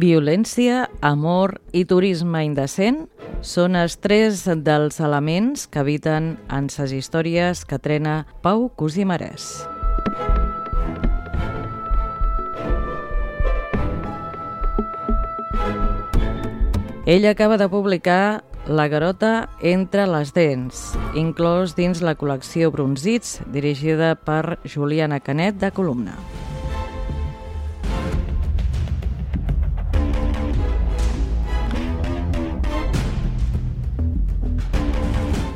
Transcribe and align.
Violència, 0.00 0.88
amor 1.04 1.58
i 1.76 1.82
turisme 1.84 2.40
indecent 2.46 3.02
són 3.44 3.76
els 3.76 3.98
tres 4.00 4.46
dels 4.64 5.00
elements 5.04 5.66
que 5.68 5.82
habiten 5.84 6.32
en 6.48 6.70
ses 6.72 6.94
històries 6.96 7.66
que 7.68 7.78
trena 7.78 8.24
Pau 8.40 8.70
Cosimarès. 8.80 9.50
Ell 17.10 17.26
acaba 17.26 17.56
de 17.58 17.68
publicar 17.68 18.44
La 18.68 18.86
garota 18.86 19.48
entre 19.66 20.04
les 20.06 20.30
dents, 20.30 20.92
inclòs 21.18 21.72
dins 21.74 22.04
la 22.06 22.12
col·lecció 22.14 22.68
Bronzits, 22.70 23.40
dirigida 23.50 24.12
per 24.14 24.60
Juliana 24.62 25.18
Canet 25.18 25.58
de 25.58 25.72
Columna. 25.74 26.14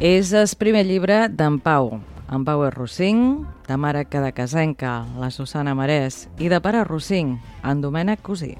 És 0.02 0.34
el 0.34 0.50
primer 0.58 0.82
llibre 0.90 1.28
d'en 1.30 1.60
Pau. 1.62 2.00
En 2.34 2.42
Pau 2.42 2.66
és 2.66 2.74
Rossing, 2.74 3.46
de 3.70 3.78
mare 3.78 4.08
Cadacasenca, 4.10 5.04
la 5.22 5.30
Susana 5.30 5.78
Marès, 5.78 6.24
i 6.42 6.50
de 6.50 6.58
pare 6.58 6.82
Rossing, 6.82 7.36
en 7.62 7.86
Domènec 7.86 8.26
Cosí. 8.26 8.56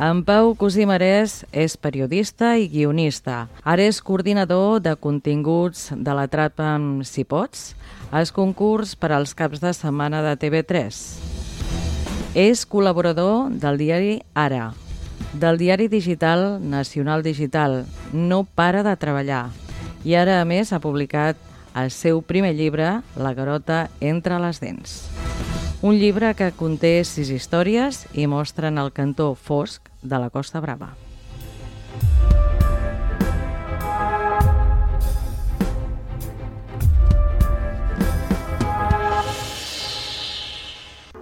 En 0.00 0.22
Pau 0.24 0.54
Cosí 0.56 0.86
Marès 0.88 1.42
és 1.52 1.74
periodista 1.76 2.54
i 2.56 2.70
guionista. 2.72 3.50
Ara 3.68 3.84
és 3.84 3.98
coordinador 4.00 4.78
de 4.80 4.94
continguts 4.96 5.90
de 5.92 6.14
la 6.16 6.24
Trapa 6.24 6.70
Si 7.04 7.26
Pots, 7.28 7.74
el 8.08 8.24
concurs 8.32 8.94
per 8.96 9.10
als 9.12 9.34
caps 9.36 9.60
de 9.60 9.74
setmana 9.76 10.22
de 10.24 10.32
TV3. 10.40 11.02
És 12.32 12.64
col·laborador 12.64 13.52
del 13.52 13.76
diari 13.76 14.14
Ara, 14.32 14.70
del 15.36 15.60
diari 15.60 15.90
digital 15.92 16.64
Nacional 16.64 17.20
Digital. 17.22 17.84
No 18.14 18.44
para 18.44 18.80
de 18.82 18.96
treballar. 18.96 19.50
I 20.08 20.16
ara, 20.16 20.40
a 20.40 20.48
més, 20.48 20.72
ha 20.72 20.80
publicat 20.80 21.36
el 21.76 21.92
seu 21.92 22.24
primer 22.24 22.54
llibre, 22.56 23.02
La 23.20 23.34
garota 23.36 23.90
entre 24.00 24.40
les 24.40 24.64
dents. 24.64 25.10
Un 25.82 26.00
llibre 26.00 26.32
que 26.36 26.52
conté 26.56 27.04
sis 27.04 27.28
històries 27.28 28.06
i 28.16 28.24
mostren 28.28 28.80
el 28.80 28.92
cantó 28.96 29.34
fosc 29.36 29.89
de 30.02 30.18
la 30.18 30.30
Costa 30.30 30.60
Brava. 30.60 30.94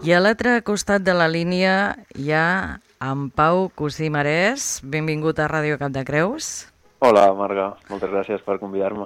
I 0.08 0.12
a 0.14 0.20
l'altre 0.22 0.60
costat 0.62 1.02
de 1.04 1.12
la 1.12 1.26
línia 1.28 1.72
hi 2.16 2.30
ha 2.32 2.78
en 3.04 3.28
Pau 3.34 3.66
Cosí 3.76 4.08
Marès. 4.08 4.78
Benvingut 4.80 5.40
a 5.42 5.48
Ràdio 5.50 5.76
Cap 5.76 5.92
de 5.92 6.04
Creus. 6.06 6.68
Hola, 7.04 7.26
Marga. 7.34 7.72
Moltes 7.90 8.10
gràcies 8.10 8.40
per 8.46 8.56
convidar-me. 8.62 9.04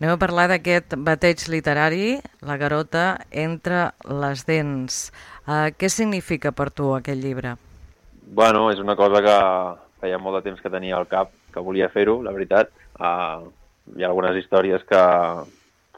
Anem 0.00 0.14
a 0.14 0.20
parlar 0.20 0.46
d'aquest 0.52 0.96
bateig 1.06 1.42
literari, 1.48 2.20
La 2.42 2.56
garota 2.60 3.24
entre 3.30 3.90
les 4.04 4.44
dents. 4.48 5.10
Uh, 5.46 5.72
què 5.76 5.88
significa 5.88 6.52
per 6.52 6.70
tu 6.70 6.92
aquest 6.96 7.20
llibre? 7.20 7.56
Bueno, 8.26 8.70
és 8.72 8.80
una 8.80 8.96
cosa 8.96 9.20
que 9.22 9.36
feia 10.00 10.18
molt 10.18 10.38
de 10.38 10.48
temps 10.48 10.62
que 10.62 10.72
tenia 10.72 10.96
al 10.96 11.08
cap, 11.10 11.30
que 11.52 11.62
volia 11.62 11.90
fer-ho, 11.92 12.20
la 12.24 12.32
veritat. 12.32 12.72
Uh, 12.96 13.50
hi 13.96 14.04
ha 14.04 14.08
algunes 14.08 14.36
històries 14.40 14.84
que 14.88 15.02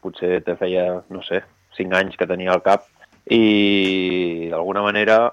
potser 0.02 0.40
te 0.44 0.56
feia, 0.58 1.02
no 1.10 1.22
sé, 1.22 1.42
cinc 1.76 1.94
anys 1.94 2.18
que 2.18 2.28
tenia 2.28 2.52
al 2.54 2.64
cap 2.64 2.86
i 3.30 4.48
d'alguna 4.50 4.82
manera, 4.82 5.32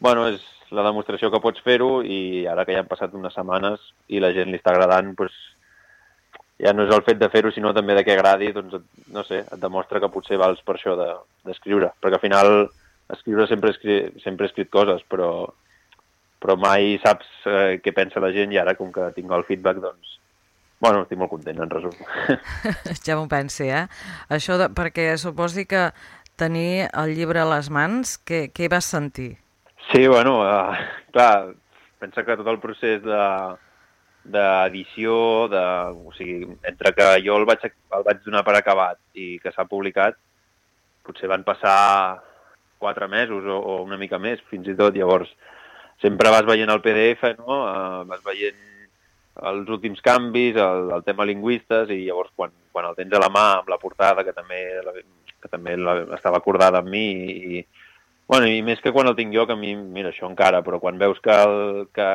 bueno, 0.00 0.26
és 0.28 0.42
la 0.72 0.84
demostració 0.84 1.30
que 1.32 1.40
pots 1.40 1.62
fer-ho 1.64 2.02
i 2.02 2.46
ara 2.48 2.64
que 2.64 2.76
ja 2.76 2.82
han 2.82 2.90
passat 2.90 3.14
unes 3.16 3.34
setmanes 3.36 3.80
i 4.08 4.20
la 4.20 4.32
gent 4.36 4.50
li 4.50 4.60
està 4.60 4.72
agradant, 4.72 5.12
doncs, 5.16 5.36
ja 6.62 6.72
no 6.76 6.86
és 6.86 6.92
el 6.94 7.04
fet 7.06 7.18
de 7.20 7.28
fer-ho, 7.32 7.50
sinó 7.52 7.72
també 7.74 7.96
de 7.96 8.04
que 8.06 8.14
agradi, 8.14 8.52
doncs, 8.56 8.76
no 9.12 9.24
sé, 9.28 9.42
et 9.44 9.60
demostra 9.60 10.00
que 10.00 10.12
potser 10.12 10.38
vals 10.40 10.60
per 10.64 10.76
això 10.76 10.96
d'escriure, 10.98 11.88
de, 11.90 12.00
perquè 12.00 12.20
al 12.20 12.24
final 12.24 12.52
escriure 13.12 13.48
sempre 13.48 13.72
he 13.72 13.76
escrit, 13.76 14.20
sempre 14.24 14.46
he 14.46 14.52
escrit 14.52 14.70
coses, 14.72 15.02
però, 15.10 15.32
però 16.42 16.56
mai 16.58 16.96
saps 17.04 17.28
eh, 17.46 17.78
què 17.82 17.94
pensa 17.94 18.22
la 18.22 18.32
gent 18.34 18.52
i 18.52 18.58
ara, 18.58 18.74
com 18.78 18.90
que 18.94 19.12
tinc 19.16 19.30
el 19.30 19.46
feedback, 19.46 19.78
doncs, 19.84 20.16
bueno, 20.82 21.04
estic 21.04 21.20
molt 21.20 21.30
content, 21.30 21.62
en 21.62 21.70
resum. 21.70 21.94
ja 23.06 23.16
m'ho 23.18 23.28
pensi, 23.30 23.68
eh? 23.70 23.86
Això 24.34 24.58
de, 24.58 24.66
perquè 24.74 25.12
suposi 25.22 25.64
que 25.70 25.90
tenir 26.40 26.88
el 26.90 27.14
llibre 27.14 27.42
a 27.42 27.48
les 27.52 27.70
mans, 27.70 28.16
què, 28.26 28.48
què 28.50 28.66
vas 28.72 28.88
sentir? 28.90 29.36
Sí, 29.92 30.06
bueno, 30.10 30.40
uh, 30.42 30.74
clar, 31.14 31.54
pensa 32.02 32.24
que 32.26 32.38
tot 32.40 32.50
el 32.50 32.58
procés 32.62 33.04
de 33.04 33.22
d'edició, 34.22 35.48
de, 35.50 35.60
o 35.98 36.12
sigui, 36.14 36.44
entre 36.70 36.92
que 36.94 37.06
jo 37.24 37.34
el 37.40 37.46
vaig, 37.48 37.64
el 37.66 38.04
vaig 38.06 38.20
donar 38.22 38.44
per 38.46 38.54
acabat 38.54 39.00
i 39.18 39.32
que 39.42 39.50
s'ha 39.50 39.66
publicat, 39.66 40.14
potser 41.02 41.30
van 41.30 41.42
passar 41.42 42.22
quatre 42.78 43.08
mesos 43.10 43.42
o, 43.42 43.56
o 43.58 43.80
una 43.82 43.98
mica 43.98 44.20
més, 44.22 44.38
fins 44.50 44.70
i 44.70 44.76
tot. 44.78 44.94
Llavors, 44.94 45.30
sempre 46.02 46.30
vas 46.34 46.44
veient 46.48 46.70
el 46.70 46.82
PDF, 46.84 47.32
no? 47.38 47.62
Uh, 47.62 48.02
vas 48.10 48.22
veient 48.26 48.58
els 49.52 49.70
últims 49.72 50.02
canvis, 50.04 50.58
el, 50.60 50.90
el 50.92 51.04
tema 51.06 51.24
lingüistes, 51.24 51.90
i 51.94 52.02
llavors 52.04 52.32
quan, 52.36 52.52
quan 52.74 52.90
el 52.90 52.98
tens 52.98 53.14
a 53.16 53.22
la 53.22 53.30
mà 53.32 53.46
amb 53.60 53.70
la 53.72 53.80
portada, 53.80 54.26
que 54.26 54.34
també 54.36 54.60
la, 54.84 54.92
que 55.42 55.50
també 55.50 55.76
la, 55.78 55.96
estava 56.18 56.42
acordada 56.42 56.82
amb 56.82 56.92
mi 56.92 57.06
i, 57.32 57.62
bueno, 58.28 58.46
i 58.48 58.60
més 58.64 58.80
que 58.80 58.92
quan 58.94 59.08
el 59.10 59.16
tinc 59.18 59.34
jo, 59.34 59.46
que 59.48 59.56
a 59.56 59.60
mi, 59.60 59.74
mira, 59.76 60.12
això 60.12 60.28
encara, 60.28 60.62
però 60.64 60.78
quan 60.80 61.00
veus 61.00 61.20
que, 61.24 61.34
el, 61.34 61.86
que 61.96 62.08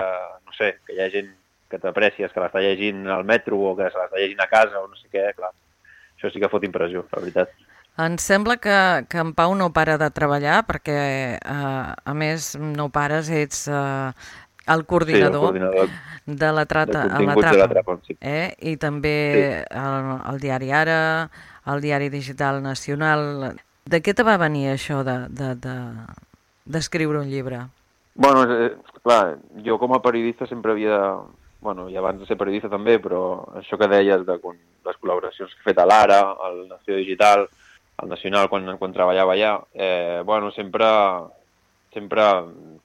no 0.46 0.56
sé, 0.58 0.76
que 0.86 0.96
hi 0.96 1.02
ha 1.04 1.12
gent 1.14 1.34
que 1.68 1.80
t'aprecies, 1.84 2.32
que 2.32 2.42
l'està 2.42 2.64
llegint 2.64 3.04
al 3.12 3.26
metro 3.28 3.60
o 3.72 3.74
que 3.78 3.90
se 3.92 4.00
l'està 4.00 4.22
llegint 4.22 4.44
a 4.44 4.52
casa 4.52 4.80
o 4.80 4.88
no 4.88 4.96
sé 4.96 5.10
què, 5.12 5.26
clar, 5.38 5.52
això 6.16 6.32
sí 6.32 6.42
que 6.42 6.50
fot 6.52 6.64
impressió, 6.66 7.04
la 7.12 7.24
veritat. 7.26 7.52
Em 7.98 8.18
sembla 8.22 8.60
que, 8.62 9.08
que 9.10 9.18
en 9.18 9.34
Pau 9.34 9.56
no 9.58 9.72
para 9.74 9.98
de 9.98 10.12
treballar 10.14 10.62
perquè, 10.70 10.98
eh, 11.38 11.94
a 11.98 12.14
més, 12.14 12.54
no 12.62 12.92
pares, 12.94 13.32
ets 13.34 13.66
eh, 13.72 14.12
el 14.70 14.86
coordinador, 14.86 15.56
sí, 15.56 15.64
el 15.64 15.66
coordinador 15.66 15.90
de 16.28 16.52
la 16.54 16.66
trata, 16.66 17.08
a 17.10 17.22
la 17.24 17.36
trapa, 17.36 17.58
la 17.58 17.68
trapa 17.72 17.98
sí. 18.06 18.18
eh? 18.22 18.54
i 18.60 18.76
també 18.78 19.18
sí. 19.34 19.42
el, 19.82 20.12
el 20.30 20.40
diari 20.44 20.72
Ara, 20.76 21.00
al 21.68 21.82
Diari 21.82 22.10
Digital 22.10 22.64
Nacional. 22.64 23.56
De 23.88 24.02
què 24.04 24.14
te 24.16 24.24
va 24.28 24.38
venir 24.40 24.70
això 24.72 25.02
d'escriure 25.04 25.56
de, 27.18 27.24
de, 27.24 27.26
un 27.26 27.32
llibre? 27.32 27.60
Bueno, 28.16 28.44
eh, 28.46 28.72
clar, 29.04 29.38
jo 29.66 29.78
com 29.82 29.96
a 29.96 30.02
periodista 30.02 30.48
sempre 30.48 30.72
havia... 30.72 31.18
Bueno, 31.60 31.90
i 31.90 31.98
abans 31.98 32.20
de 32.22 32.28
ser 32.30 32.38
periodista 32.38 32.70
també, 32.70 33.00
però 33.02 33.42
això 33.58 33.78
que 33.82 33.88
deies 33.90 34.22
de 34.28 34.36
les 34.38 34.98
col·laboracions 35.02 35.52
que 35.52 35.64
he 35.64 35.70
fet 35.72 35.80
a 35.82 35.88
l'Ara, 35.90 36.20
al 36.46 36.68
Nació 36.70 36.96
Digital, 37.00 37.48
al 37.98 38.10
Nacional, 38.10 38.48
quan, 38.50 38.70
quan 38.78 38.94
treballava 38.94 39.34
allà, 39.34 39.56
eh, 39.74 40.22
bueno, 40.26 40.52
sempre, 40.52 40.86
sempre, 41.94 42.24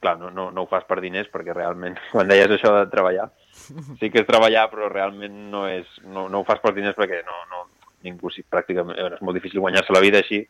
clar, 0.01 0.17
no, 0.19 0.31
no, 0.31 0.51
no 0.51 0.65
ho 0.65 0.71
fas 0.71 0.87
per 0.89 1.01
diners, 1.05 1.29
perquè 1.33 1.55
realment, 1.57 1.99
quan 2.15 2.31
deies 2.31 2.51
això 2.57 2.73
de 2.79 2.89
treballar, 2.93 3.29
sí 3.53 4.09
que 4.09 4.23
és 4.23 4.29
treballar, 4.29 4.69
però 4.73 4.89
realment 4.89 5.37
no, 5.53 5.67
és, 5.69 5.87
no, 6.05 6.29
no 6.33 6.41
ho 6.41 6.49
fas 6.49 6.63
per 6.65 6.75
diners 6.77 6.97
perquè 6.99 7.21
no, 7.29 7.45
no, 7.53 7.67
ningú, 8.07 8.33
sí, 8.33 8.45
pràcticament, 8.49 8.99
és 8.99 9.23
molt 9.23 9.39
difícil 9.39 9.61
guanyar-se 9.61 9.95
la 9.95 10.03
vida 10.03 10.23
així, 10.25 10.43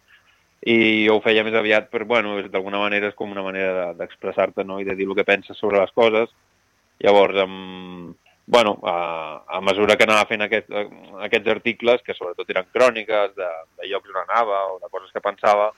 i 0.63 0.77
jo 1.09 1.19
ho 1.19 1.23
feia 1.25 1.43
més 1.43 1.57
aviat 1.59 1.91
per, 1.91 2.05
bueno, 2.07 2.37
d'alguna 2.47 2.79
manera 2.85 3.11
és 3.11 3.19
com 3.19 3.35
una 3.35 3.43
manera 3.43 3.91
d'expressar-te, 3.99 4.63
no?, 4.63 4.79
i 4.79 4.87
de 4.87 4.95
dir 4.95 5.09
el 5.09 5.17
que 5.19 5.27
penses 5.27 5.59
sobre 5.59 5.81
les 5.83 5.91
coses. 5.91 6.31
Llavors, 7.03 7.41
amb, 7.43 8.13
bueno, 8.53 8.79
a, 8.83 9.45
a 9.49 9.61
mesura 9.65 9.97
que 9.97 10.05
anava 10.05 10.27
fent 10.29 10.43
aquest, 10.45 10.67
aquests 11.25 11.49
articles, 11.49 12.03
que 12.05 12.13
sobretot 12.13 12.51
eren 12.53 12.67
cròniques 12.69 13.33
de, 13.33 13.49
de 13.81 13.89
llocs 13.89 14.11
on 14.13 14.19
anava 14.27 14.59
o 14.75 14.77
de 14.83 14.91
coses 14.93 15.09
que 15.15 15.23
pensava, 15.25 15.71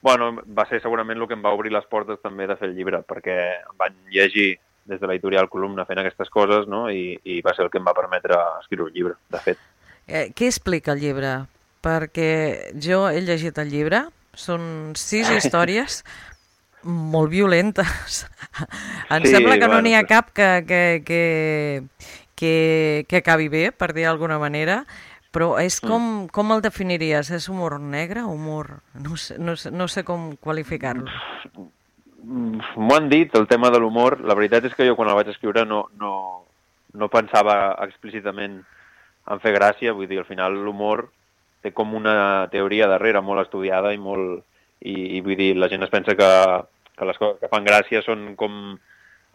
bueno, 0.00 0.30
va 0.56 0.64
ser 0.70 0.80
segurament 0.80 1.20
el 1.20 1.28
que 1.28 1.36
em 1.36 1.44
va 1.44 1.52
obrir 1.52 1.74
les 1.74 1.84
portes 1.92 2.16
també 2.24 2.46
de 2.48 2.56
fer 2.56 2.70
el 2.70 2.78
llibre, 2.78 3.02
perquè 3.04 3.36
em 3.58 3.76
van 3.76 4.00
llegir 4.14 4.54
des 4.88 5.02
de 5.02 5.10
l'editorial 5.10 5.50
Columna 5.52 5.84
fent 5.84 6.00
aquestes 6.00 6.32
coses, 6.32 6.64
no?, 6.64 6.86
i, 6.88 7.12
i 7.28 7.42
va 7.44 7.52
ser 7.52 7.66
el 7.66 7.70
que 7.74 7.76
em 7.82 7.84
va 7.84 7.96
permetre 7.98 8.40
escriure 8.62 8.88
un 8.88 8.96
llibre, 8.96 9.18
de 9.28 9.44
fet. 9.44 9.60
Eh, 10.08 10.30
què 10.32 10.48
explica 10.48 10.96
el 10.96 11.04
llibre? 11.04 11.34
Perquè 11.84 12.32
jo 12.72 13.04
he 13.12 13.20
llegit 13.20 13.60
el 13.60 13.68
llibre, 13.68 14.06
són 14.32 14.94
sis 14.96 15.28
històries 15.36 16.00
molt 16.88 17.30
violentes. 17.30 18.24
em 19.10 19.26
sí, 19.26 19.34
sembla 19.34 19.58
que 19.58 19.66
bueno, 19.68 19.76
no 19.76 19.84
n'hi 19.86 19.94
ha 19.98 20.06
cap 20.08 20.32
que, 20.32 20.48
que, 20.66 20.82
que, 21.04 21.22
que, 22.34 22.56
que 23.08 23.22
acabi 23.22 23.48
bé, 23.52 23.68
per 23.72 23.92
dir 23.92 24.08
d'alguna 24.08 24.40
manera, 24.40 24.82
Però 25.34 25.52
és 25.60 25.76
com, 25.84 26.00
mm. 26.00 26.28
com 26.32 26.54
el 26.54 26.62
definiries? 26.64 27.30
És 27.36 27.48
humor 27.52 27.76
negre? 27.80 28.24
Humor... 28.24 28.78
No 29.04 29.18
sé, 29.20 29.36
no 29.38 29.56
sé, 29.60 29.70
no 29.70 29.88
sé 29.90 30.04
com 30.04 30.30
qualificar-lo. 30.40 31.04
M'ho 32.24 32.96
han 32.96 33.10
dit, 33.12 33.34
el 33.36 33.46
tema 33.50 33.70
de 33.70 33.80
l'humor. 33.82 34.18
La 34.24 34.36
veritat 34.38 34.66
és 34.66 34.76
que 34.76 34.86
jo 34.88 34.96
quan 34.96 35.10
el 35.12 35.18
vaig 35.18 35.28
escriure 35.32 35.66
no, 35.68 35.84
no, 36.00 36.12
no 36.96 37.10
pensava 37.12 37.76
explícitament 37.84 38.62
en 39.28 39.44
fer 39.44 39.52
gràcia. 39.56 39.92
Vull 39.92 40.08
dir, 40.08 40.22
al 40.22 40.28
final 40.28 40.56
l'humor 40.56 41.10
té 41.62 41.74
com 41.76 41.92
una 41.98 42.48
teoria 42.52 42.88
darrere 42.88 43.24
molt 43.24 43.44
estudiada 43.46 43.92
i 43.92 44.00
molt... 44.00 44.44
I, 44.78 45.18
i 45.18 45.20
vull 45.26 45.34
dir, 45.34 45.56
la 45.58 45.66
gent 45.66 45.82
es 45.82 45.90
pensa 45.90 46.14
que, 46.14 46.26
que 46.98 47.08
les 47.08 47.18
coses 47.20 47.40
que 47.40 47.50
fan 47.52 47.66
gràcia 47.66 48.02
són 48.04 48.32
com 48.38 48.76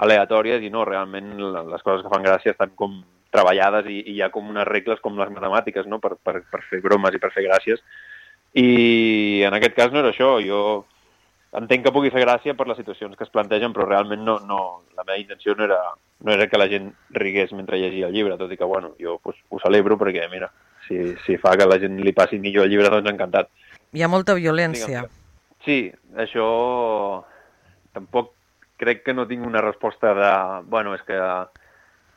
aleatòries 0.03 0.63
i 0.63 0.71
no, 0.73 0.85
realment 0.85 1.35
les 1.39 1.83
coses 1.85 2.03
que 2.03 2.11
fan 2.13 2.25
gràcia 2.25 2.53
estan 2.53 2.73
com 2.79 3.01
treballades 3.33 3.89
i, 3.89 3.99
i 4.03 4.17
hi 4.17 4.21
ha 4.21 4.31
com 4.33 4.49
unes 4.49 4.67
regles 4.69 5.01
com 5.01 5.17
les 5.17 5.31
matemàtiques 5.33 5.87
no? 5.89 5.99
per, 6.03 6.15
per, 6.21 6.41
per 6.49 6.61
fer 6.69 6.81
bromes 6.85 7.15
i 7.15 7.21
per 7.21 7.31
fer 7.33 7.45
gràcies. 7.47 7.81
I 8.53 9.41
en 9.47 9.55
aquest 9.57 9.77
cas 9.77 9.93
no 9.93 10.03
era 10.03 10.11
això, 10.13 10.35
jo 10.45 10.59
entenc 11.57 11.85
que 11.85 11.93
pugui 11.93 12.11
fer 12.13 12.23
gràcia 12.23 12.55
per 12.57 12.67
les 12.69 12.77
situacions 12.81 13.17
que 13.17 13.25
es 13.25 13.33
plantegen, 13.33 13.73
però 13.73 13.87
realment 13.87 14.21
no, 14.25 14.37
no, 14.49 14.59
la 14.97 15.05
meva 15.05 15.19
intenció 15.21 15.55
no 15.57 15.65
era, 15.65 15.79
no 16.25 16.33
era 16.33 16.47
que 16.49 16.61
la 16.61 16.69
gent 16.69 16.91
rigués 17.13 17.53
mentre 17.53 17.79
llegia 17.81 18.09
el 18.09 18.13
llibre, 18.13 18.37
tot 18.37 18.53
i 18.53 18.57
que, 18.57 18.69
bueno, 18.69 18.93
jo 19.01 19.19
pues, 19.23 19.37
ho 19.49 19.61
celebro 19.61 19.97
perquè, 20.01 20.25
mira, 20.31 20.49
si, 20.87 21.01
si 21.25 21.37
fa 21.41 21.55
que 21.57 21.69
la 21.69 21.79
gent 21.81 21.99
li 22.01 22.13
passi 22.13 22.41
millor 22.41 22.65
el 22.65 22.73
llibre, 22.73 22.89
doncs 22.93 23.13
encantat. 23.13 23.51
Hi 23.93 24.01
ha 24.01 24.09
molta 24.09 24.37
violència. 24.37 25.05
Sí, 25.65 25.77
això 26.19 26.47
tampoc 27.93 28.33
crec 28.81 29.03
que 29.05 29.13
no 29.13 29.27
tinc 29.29 29.45
una 29.45 29.61
resposta 29.61 30.13
de... 30.17 30.31
Bueno, 30.69 30.95
és 30.97 31.03
que 31.07 31.19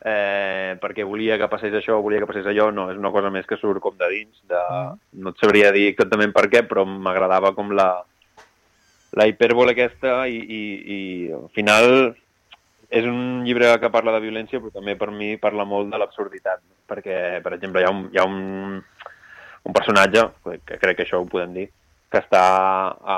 eh, 0.06 0.76
perquè 0.82 1.05
volia 1.06 1.38
que 1.40 1.49
passés 1.52 1.75
això, 1.75 2.00
volia 2.02 2.20
que 2.23 2.28
passés 2.28 2.46
allò, 2.46 2.70
no, 2.75 2.88
és 2.93 2.99
una 3.00 3.12
cosa 3.14 3.31
més 3.32 3.46
que 3.49 3.58
surt 3.61 3.82
com 3.84 3.96
de 3.99 4.11
dins, 4.12 4.43
de... 4.49 4.61
Mm. 4.61 5.23
no 5.23 5.32
et 5.32 5.43
sabria 5.43 5.73
dir 5.75 5.88
exactament 5.93 6.34
per 6.37 6.46
què, 6.52 6.62
però 6.69 6.87
m'agradava 6.87 7.55
com 7.56 7.73
la, 7.76 7.90
la 9.17 9.26
hipèrbole 9.28 9.75
aquesta 9.75 10.25
i, 10.28 10.38
i, 10.38 10.62
i 10.96 11.00
al 11.34 11.50
final 11.56 11.90
és 12.88 13.06
un 13.08 13.43
llibre 13.46 13.73
que 13.82 13.90
parla 13.90 14.14
de 14.14 14.23
violència, 14.23 14.61
però 14.62 14.70
també 14.75 14.94
per 14.99 15.11
mi 15.11 15.34
parla 15.43 15.67
molt 15.67 15.90
de 15.90 15.99
l'absurditat, 15.99 16.62
perquè, 16.87 17.40
per 17.43 17.56
exemple, 17.56 17.82
hi 17.82 17.88
ha 17.88 17.94
un, 17.94 18.05
hi 18.14 18.20
ha 18.23 18.26
un, 18.28 18.78
un 19.67 19.75
personatge, 19.75 20.28
que 20.69 20.78
crec 20.78 21.00
que 21.00 21.06
això 21.06 21.19
ho 21.19 21.26
podem 21.31 21.56
dir, 21.56 21.67
que 22.10 22.20
està 22.22 22.42
a, 22.94 23.16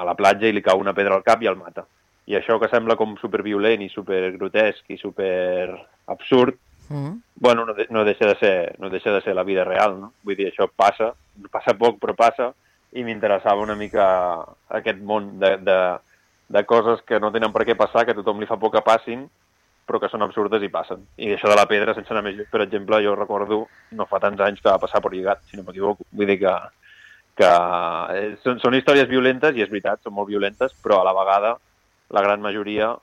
a 0.00 0.04
la 0.06 0.14
platja 0.18 0.48
i 0.48 0.54
li 0.54 0.62
cau 0.64 0.80
una 0.80 0.94
pedra 0.96 1.18
al 1.18 1.26
cap 1.26 1.42
i 1.42 1.50
el 1.50 1.58
mata. 1.60 1.84
I 2.26 2.38
això 2.38 2.56
que 2.60 2.70
sembla 2.72 2.96
com 2.96 3.18
superviolent 3.20 3.84
i 3.84 3.90
supergrotesc 3.92 4.94
i 4.94 4.96
super 4.96 5.68
absurd, 6.08 6.56
mm. 6.88 7.12
bueno, 7.36 7.66
no, 7.68 7.74
de, 7.76 7.86
no, 7.92 8.04
deixa 8.08 8.30
de 8.30 8.36
ser, 8.40 8.56
no 8.80 8.88
deixa 8.90 9.12
de 9.12 9.20
ser 9.20 9.34
la 9.36 9.44
vida 9.44 9.64
real, 9.64 9.98
no? 10.00 10.12
Vull 10.24 10.38
dir, 10.38 10.48
això 10.48 10.70
passa, 10.72 11.12
passa 11.52 11.76
poc 11.76 12.00
però 12.00 12.16
passa, 12.16 12.52
i 12.94 13.04
m'interessava 13.04 13.62
una 13.62 13.76
mica 13.76 14.06
aquest 14.78 15.00
món 15.04 15.34
de, 15.42 15.56
de, 15.66 15.78
de 16.48 16.64
coses 16.64 17.02
que 17.04 17.20
no 17.20 17.32
tenen 17.34 17.52
per 17.52 17.66
què 17.68 17.76
passar, 17.76 18.06
que 18.06 18.14
a 18.14 18.18
tothom 18.20 18.40
li 18.40 18.48
fa 18.48 18.56
por 18.60 18.72
que 18.72 18.84
passin, 18.86 19.26
però 19.84 20.00
que 20.00 20.08
són 20.08 20.24
absurdes 20.24 20.62
i 20.64 20.70
passen. 20.72 21.02
I 21.20 21.34
això 21.34 21.50
de 21.50 21.58
la 21.58 21.66
pedra, 21.68 21.92
sense 21.96 22.12
anar 22.14 22.22
més 22.24 22.38
lluny, 22.38 22.48
per 22.48 22.62
exemple, 22.64 23.02
jo 23.04 23.12
recordo, 23.18 23.64
no 23.92 24.08
fa 24.08 24.20
tants 24.22 24.40
anys 24.40 24.62
que 24.62 24.70
va 24.70 24.80
passar 24.80 25.02
per 25.04 25.12
lligat, 25.12 25.42
si 25.50 25.58
no 25.58 25.66
m'equivoco. 25.66 26.06
Vull 26.12 26.30
dir 26.30 26.38
que, 26.40 26.54
que 27.38 27.50
eh, 28.14 28.28
són, 28.44 28.60
són 28.62 28.76
històries 28.78 29.10
violentes, 29.10 29.56
i 29.56 29.64
és 29.64 29.72
veritat, 29.72 30.02
són 30.02 30.16
molt 30.16 30.30
violentes, 30.30 30.74
però 30.82 31.00
a 31.00 31.08
la 31.08 31.16
vegada 31.16 31.56
la 32.14 32.22
gran 32.22 32.42
majoria 32.44 32.94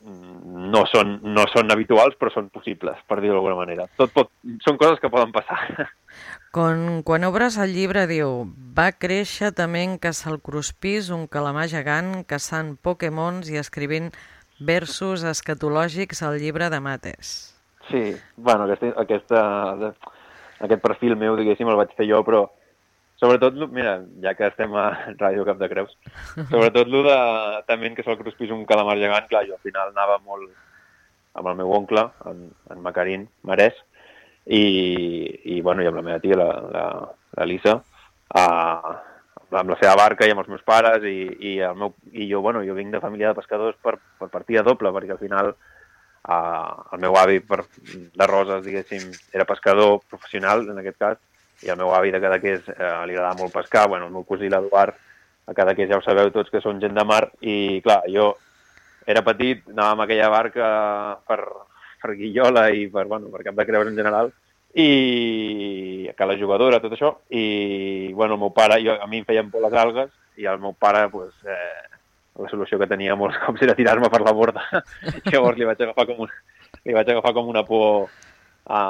Mm, 0.00 0.70
no 0.72 0.86
són, 0.88 1.18
no 1.28 1.42
són 1.52 1.68
habituals, 1.74 2.14
però 2.16 2.32
són 2.32 2.46
possibles, 2.48 2.96
per 3.04 3.18
dir-ho 3.20 3.34
d'alguna 3.36 3.58
manera. 3.58 3.84
Tot 4.00 4.12
pot, 4.14 4.30
són 4.64 4.78
coses 4.80 5.00
que 5.00 5.10
poden 5.12 5.32
passar. 5.34 5.60
Quan, 6.50 7.04
quan 7.06 7.22
obres 7.28 7.54
el 7.62 7.70
llibre 7.76 8.08
diu 8.10 8.48
va 8.74 8.88
créixer 8.90 9.52
també 9.54 9.84
en 9.86 9.92
el 10.02 10.38
Cruspís 10.42 11.10
un 11.14 11.28
calamar 11.30 11.68
gegant 11.70 12.24
caçant 12.26 12.72
Pokémons 12.82 13.46
i 13.52 13.60
escrivint 13.60 14.08
versos 14.58 15.22
escatològics 15.22 16.24
al 16.26 16.40
llibre 16.42 16.68
de 16.68 16.80
mates. 16.80 17.54
Sí, 17.86 18.16
bueno, 18.34 18.64
aquesta, 18.64 18.90
aquesta, 18.98 19.92
aquest 20.58 20.82
perfil 20.82 21.14
meu, 21.14 21.36
diguéssim, 21.38 21.70
el 21.70 21.78
vaig 21.78 21.94
fer 21.94 22.08
jo, 22.10 22.24
però 22.26 22.48
Sobretot, 23.20 23.52
mira, 23.68 23.98
ja 24.24 24.32
que 24.32 24.46
estem 24.48 24.72
a 24.80 24.86
Ràdio 25.20 25.44
Cap 25.44 25.58
de 25.60 25.68
Creus, 25.68 25.92
sobretot 26.48 26.88
el 26.88 27.02
de 27.04 27.16
també 27.68 27.90
que 27.92 28.04
se'l 28.06 28.16
cruspís 28.16 28.52
un 28.54 28.64
calamar 28.64 28.96
gegant, 28.96 29.26
clar, 29.28 29.44
jo 29.44 29.58
al 29.58 29.66
final 29.66 29.90
anava 29.92 30.16
molt 30.24 30.48
amb 31.36 31.50
el 31.52 31.58
meu 31.58 31.74
oncle, 31.76 32.06
en, 32.30 32.48
en 32.72 32.80
Macarín, 32.80 33.28
Marès, 33.44 33.76
i, 34.46 34.62
i, 35.52 35.60
bueno, 35.60 35.84
i 35.84 35.90
amb 35.90 36.00
la 36.00 36.06
meva 36.06 36.22
tia, 36.24 36.38
la, 36.40 36.48
la, 36.72 36.86
la 37.36 37.46
Lisa, 37.46 37.76
a, 38.40 38.44
amb 39.50 39.74
la 39.74 39.78
seva 39.82 39.98
barca 40.00 40.24
i 40.24 40.32
amb 40.32 40.40
els 40.46 40.50
meus 40.56 40.64
pares, 40.64 41.04
i, 41.04 41.28
i, 41.52 41.54
el 41.66 41.76
meu, 41.76 41.92
i 42.12 42.24
jo, 42.30 42.40
bueno, 42.40 42.64
jo 42.64 42.76
vinc 42.78 42.94
de 42.94 43.02
família 43.04 43.34
de 43.34 43.38
pescadors 43.42 43.76
per, 43.84 43.98
per 44.18 44.30
partida 44.32 44.64
doble, 44.66 44.94
perquè 44.96 45.14
al 45.14 45.20
final 45.20 45.52
uh, 45.52 46.72
el 46.96 47.04
meu 47.04 47.20
avi 47.20 47.44
per, 47.44 47.66
de 47.92 48.30
Roses, 48.32 48.64
diguéssim, 48.64 49.10
era 49.36 49.48
pescador 49.48 49.98
professional, 50.08 50.64
en 50.72 50.80
aquest 50.80 50.98
cas, 51.04 51.20
i 51.62 51.70
el 51.72 51.78
meu 51.78 51.92
avi 51.94 52.12
de 52.12 52.20
Cadaqués 52.22 52.68
eh, 52.72 52.92
li 53.06 53.16
agradava 53.16 53.38
molt 53.40 53.54
pescar, 53.54 53.88
bueno, 53.88 54.08
el 54.08 54.14
meu 54.14 54.24
cosí 54.28 54.48
l'Eduard 54.48 54.96
a 55.46 55.54
Cadaqués 55.56 55.90
ja 55.90 55.98
ho 55.98 56.04
sabeu 56.04 56.30
tots 56.34 56.52
que 56.52 56.62
són 56.64 56.80
gent 56.80 56.94
de 56.96 57.04
mar 57.04 57.24
i 57.40 57.80
clar, 57.84 58.02
jo 58.12 58.32
era 59.06 59.24
petit, 59.26 59.64
anava 59.72 59.96
amb 59.96 60.04
aquella 60.04 60.30
barca 60.30 60.68
per, 61.26 61.40
per 62.02 62.14
Guillola 62.16 62.68
i 62.70 62.86
per, 62.92 63.06
bueno, 63.10 63.32
per 63.32 63.44
Cap 63.46 63.58
de 63.58 63.66
Creus 63.66 63.90
en 63.90 63.98
general 63.98 64.32
i 64.74 66.08
a 66.14 66.26
la 66.28 66.36
jugadora, 66.38 66.78
tot 66.80 66.92
això, 66.94 67.14
i 67.32 68.12
bueno, 68.12 68.36
el 68.36 68.42
meu 68.44 68.52
pare, 68.54 68.76
jo, 68.84 68.94
a 68.94 69.06
mi 69.10 69.18
em 69.22 69.26
feien 69.26 69.48
por 69.50 69.64
les 69.64 69.74
algues 69.74 70.10
i 70.38 70.46
el 70.46 70.60
meu 70.62 70.74
pare, 70.78 71.08
pues, 71.10 71.32
eh, 71.48 71.98
la 72.38 72.48
solució 72.48 72.78
que 72.78 72.88
tenia 72.90 73.16
molts 73.18 73.38
cops 73.44 73.64
era 73.66 73.74
tirar-me 73.74 74.10
per 74.12 74.20
la 74.22 74.34
borda. 74.36 74.62
Llavors 75.32 75.58
li 75.58 75.66
vaig 75.68 75.82
agafar 75.82 76.06
com, 76.10 76.26
un, 76.26 76.34
li 76.84 76.94
vaig 76.96 77.10
agafar 77.10 77.34
com 77.34 77.50
una 77.50 77.64
por 77.66 78.10
a, 78.66 78.80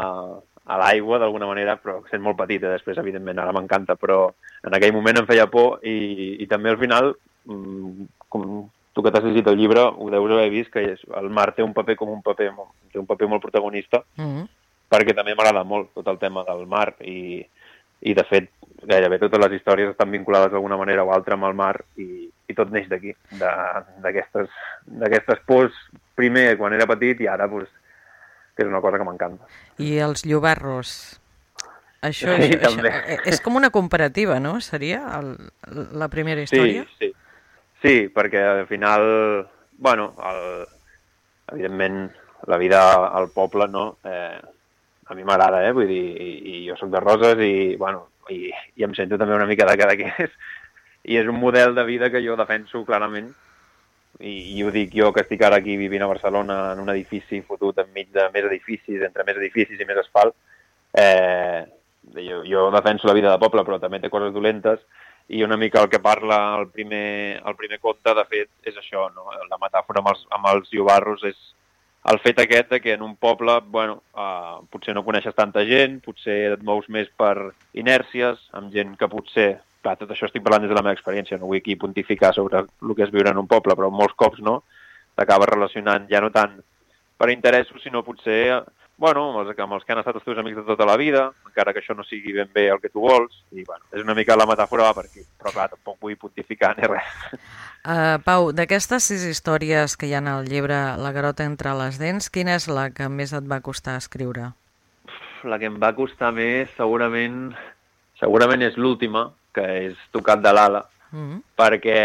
a 0.71 0.77
l'aigua 0.79 1.19
d'alguna 1.19 1.49
manera, 1.51 1.75
però 1.83 1.99
sent 2.11 2.23
molt 2.23 2.39
petita 2.39 2.71
després, 2.71 2.99
evidentment, 3.03 3.41
ara 3.43 3.55
m'encanta, 3.57 3.97
però 3.99 4.29
en 4.67 4.77
aquell 4.77 4.95
moment 4.95 5.19
em 5.19 5.27
feia 5.27 5.49
por 5.51 5.81
i, 5.83 6.37
i 6.45 6.47
també 6.51 6.71
al 6.71 6.79
final, 6.79 7.11
mm, 7.51 8.07
com 8.31 8.47
tu 8.95 9.03
que 9.03 9.11
t'has 9.11 9.27
llegit 9.27 9.51
el 9.51 9.59
llibre, 9.59 9.83
ho 9.83 10.11
deus 10.13 10.37
haver 10.37 10.51
vist, 10.53 10.71
que 10.71 10.95
el 10.95 11.31
mar 11.31 11.51
té 11.57 11.67
un 11.67 11.75
paper 11.75 11.97
com 11.99 12.13
un 12.15 12.23
paper, 12.23 12.53
té 12.93 13.03
un 13.03 13.09
paper 13.09 13.29
molt 13.29 13.43
protagonista, 13.43 14.05
mm 14.17 14.27
-hmm. 14.27 14.47
perquè 14.91 15.15
també 15.15 15.35
m'agrada 15.35 15.65
molt 15.65 15.91
tot 15.95 16.07
el 16.09 16.19
tema 16.19 16.45
del 16.45 16.67
mar 16.67 16.95
i, 17.01 17.45
i 18.01 18.15
de 18.15 18.25
fet, 18.25 18.51
gairebé 18.83 19.19
totes 19.19 19.41
les 19.41 19.59
històries 19.59 19.91
estan 19.91 20.11
vinculades 20.11 20.53
d'alguna 20.53 20.77
manera 20.77 21.05
o 21.05 21.13
altra 21.13 21.35
amb 21.35 21.45
el 21.45 21.55
mar 21.55 21.85
i, 21.97 22.31
i 22.49 22.55
tot 22.55 22.71
neix 22.71 22.89
d'aquí, 22.89 23.13
d'aquestes 23.37 25.39
pors 25.47 25.75
primer 26.15 26.57
quan 26.57 26.73
era 26.73 26.87
petit 26.87 27.21
i 27.21 27.27
ara 27.27 27.49
pues, 27.49 27.69
que 28.61 28.69
és 28.69 28.71
una 28.71 28.83
cosa 28.85 29.01
que 29.01 29.09
m'encanta. 29.09 29.49
I 29.81 29.97
els 30.05 30.27
llobarros? 30.29 30.93
Això, 32.05 32.33
sí, 32.37 32.53
això, 32.57 32.71
això 32.71 32.87
eh, 32.89 33.19
és 33.29 33.41
com 33.45 33.57
una 33.57 33.73
comparativa, 33.73 34.39
no? 34.41 34.55
Seria 34.65 35.03
el, 35.19 35.35
la 35.97 36.09
primera 36.13 36.45
història? 36.45 36.85
Sí, 36.97 37.09
sí. 37.09 37.13
Sí, 37.81 37.95
perquè 38.13 38.41
al 38.45 38.67
final, 38.69 39.03
bueno, 39.81 40.11
el, 40.29 40.67
evidentment, 41.55 42.11
la 42.49 42.59
vida 42.61 42.81
al 43.09 43.31
poble, 43.33 43.69
no? 43.73 43.85
Eh, 44.05 44.41
a 45.11 45.17
mi 45.17 45.25
m'agrada, 45.25 45.63
eh? 45.67 45.73
Vull 45.77 45.89
dir, 45.89 46.05
i, 46.21 46.31
i 46.53 46.57
jo 46.69 46.77
sóc 46.77 46.93
de 46.93 47.01
Roses 47.01 47.41
i, 47.45 47.77
bueno, 47.81 48.07
i, 48.33 48.51
i 48.77 48.85
em 48.87 48.97
sento 48.97 49.19
també 49.21 49.37
una 49.37 49.49
mica 49.49 49.69
de 49.69 49.77
cada 49.81 49.97
que 49.97 50.13
és. 50.27 50.37
I 51.09 51.17
és 51.17 51.29
un 51.29 51.41
model 51.41 51.73
de 51.75 51.85
vida 51.89 52.11
que 52.13 52.21
jo 52.21 52.37
defenso 52.37 52.85
clarament 52.85 53.33
i, 54.21 54.57
i 54.57 54.63
ho 54.63 54.71
dic 54.75 54.95
jo 54.97 55.11
que 55.13 55.25
estic 55.25 55.43
ara 55.47 55.59
aquí 55.61 55.77
vivint 55.81 56.05
a 56.05 56.11
Barcelona 56.11 56.61
en 56.73 56.81
un 56.83 56.93
edifici 56.93 57.41
fotut 57.43 57.79
enmig 57.83 58.11
de 58.15 58.29
més 58.35 58.47
edificis, 58.49 59.03
entre 59.07 59.25
més 59.27 59.39
edificis 59.41 59.81
i 59.81 59.89
més 59.89 60.01
asfalt, 60.03 60.37
eh, 60.93 61.65
jo, 62.17 62.43
jo 62.47 62.67
defenso 62.75 63.09
la 63.09 63.17
vida 63.17 63.31
de 63.33 63.43
poble, 63.43 63.65
però 63.65 63.81
també 63.81 64.01
té 64.01 64.11
coses 64.13 64.35
dolentes, 64.35 64.83
i 65.31 65.45
una 65.47 65.57
mica 65.57 65.83
el 65.83 65.89
que 65.89 66.03
parla 66.03 66.41
el 66.59 66.69
primer, 66.75 67.41
el 67.47 67.57
primer 67.57 67.79
conte, 67.79 68.15
de 68.15 68.27
fet, 68.27 68.51
és 68.67 68.77
això, 68.77 69.07
no? 69.15 69.31
la 69.49 69.61
metàfora 69.63 70.03
amb 70.03 70.13
els, 70.13 70.27
amb 70.35 70.53
els 70.53 70.73
llobarros 70.75 71.25
és 71.29 71.39
el 72.11 72.19
fet 72.25 72.41
aquest 72.41 72.71
de 72.73 72.81
que 72.81 72.95
en 72.97 73.03
un 73.05 73.15
poble, 73.21 73.59
bueno, 73.69 74.01
eh, 74.17 74.61
potser 74.73 74.95
no 74.97 75.05
coneixes 75.07 75.37
tanta 75.37 75.65
gent, 75.69 76.01
potser 76.05 76.39
et 76.55 76.63
mous 76.67 76.89
més 76.89 77.11
per 77.17 77.53
inèrcies, 77.77 78.41
amb 78.57 78.73
gent 78.75 78.97
que 78.99 79.09
potser 79.13 79.51
clar, 79.83 79.97
tot 80.01 80.11
això 80.13 80.29
estic 80.29 80.45
parlant 80.45 80.65
des 80.65 80.73
de 80.73 80.77
la 80.77 80.85
meva 80.85 80.97
experiència, 80.97 81.39
no 81.39 81.49
vull 81.51 81.61
aquí 81.61 81.77
pontificar 81.81 82.35
sobre 82.37 82.65
el 82.65 82.95
que 82.97 83.07
és 83.07 83.15
viure 83.15 83.33
en 83.33 83.41
un 83.41 83.49
poble, 83.51 83.77
però 83.77 83.91
molts 83.93 84.17
cops 84.19 84.43
no, 84.45 84.61
t'acabes 85.19 85.51
relacionant 85.51 86.09
ja 86.11 86.21
no 86.21 86.31
tant 86.35 86.59
per 87.21 87.31
interessos, 87.33 87.83
sinó 87.83 88.05
potser 88.05 88.63
bueno, 89.01 89.23
amb 89.31 89.39
els, 89.41 89.59
amb 89.65 89.79
els 89.79 89.85
que 89.85 89.95
han 89.95 90.03
estat 90.03 90.19
els 90.19 90.25
teus 90.27 90.39
amics 90.41 90.59
de 90.59 90.67
tota 90.69 90.85
la 90.85 90.99
vida, 91.01 91.31
encara 91.49 91.73
que 91.73 91.81
això 91.81 91.95
no 91.97 92.05
sigui 92.05 92.35
ben 92.37 92.51
bé 92.53 92.67
el 92.69 92.83
que 92.83 92.91
tu 92.93 93.01
vols, 93.01 93.33
i 93.57 93.65
bueno, 93.65 93.81
és 93.97 94.05
una 94.05 94.13
mica 94.17 94.37
la 94.37 94.45
metàfora 94.49 94.91
va 94.91 94.97
per 94.99 95.07
aquí, 95.07 95.25
però 95.41 95.55
clar, 95.55 95.71
tampoc 95.73 95.97
vull 96.05 96.19
pontificar 96.21 96.75
ni 96.77 96.85
res. 96.85 97.09
Uh, 97.81 98.21
Pau, 98.27 98.51
d'aquestes 98.53 99.09
sis 99.09 99.25
històries 99.25 99.97
que 99.97 100.11
hi 100.11 100.13
ha 100.13 100.21
al 100.21 100.45
llibre 100.45 100.77
La 101.01 101.15
garota 101.17 101.49
entre 101.49 101.73
les 101.81 101.97
dents, 101.97 102.29
quina 102.29 102.59
és 102.61 102.69
la 102.69 102.91
que 102.93 103.09
més 103.09 103.33
et 103.33 103.49
va 103.49 103.63
costar 103.65 103.97
escriure? 103.97 104.53
la 105.45 105.59
que 105.59 105.69
em 105.71 105.77
va 105.81 105.95
costar 105.97 106.33
més 106.37 106.69
segurament 106.77 107.53
segurament 108.21 108.61
és 108.67 108.77
l'última, 108.77 109.31
que 109.55 109.67
és 109.87 110.03
Tocat 110.15 110.43
de 110.43 110.53
l'ala, 110.53 110.85
mm 111.11 111.25
-hmm. 111.27 111.41
perquè 111.57 111.99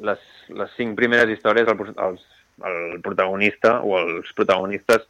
les, 0.00 0.20
les 0.48 0.70
cinc 0.76 0.96
primeres 0.96 1.28
històries 1.30 1.68
el, 1.68 1.78
els, 1.96 2.22
el 2.64 3.00
protagonista 3.00 3.80
o 3.80 3.98
els 3.98 4.32
protagonistes 4.32 5.08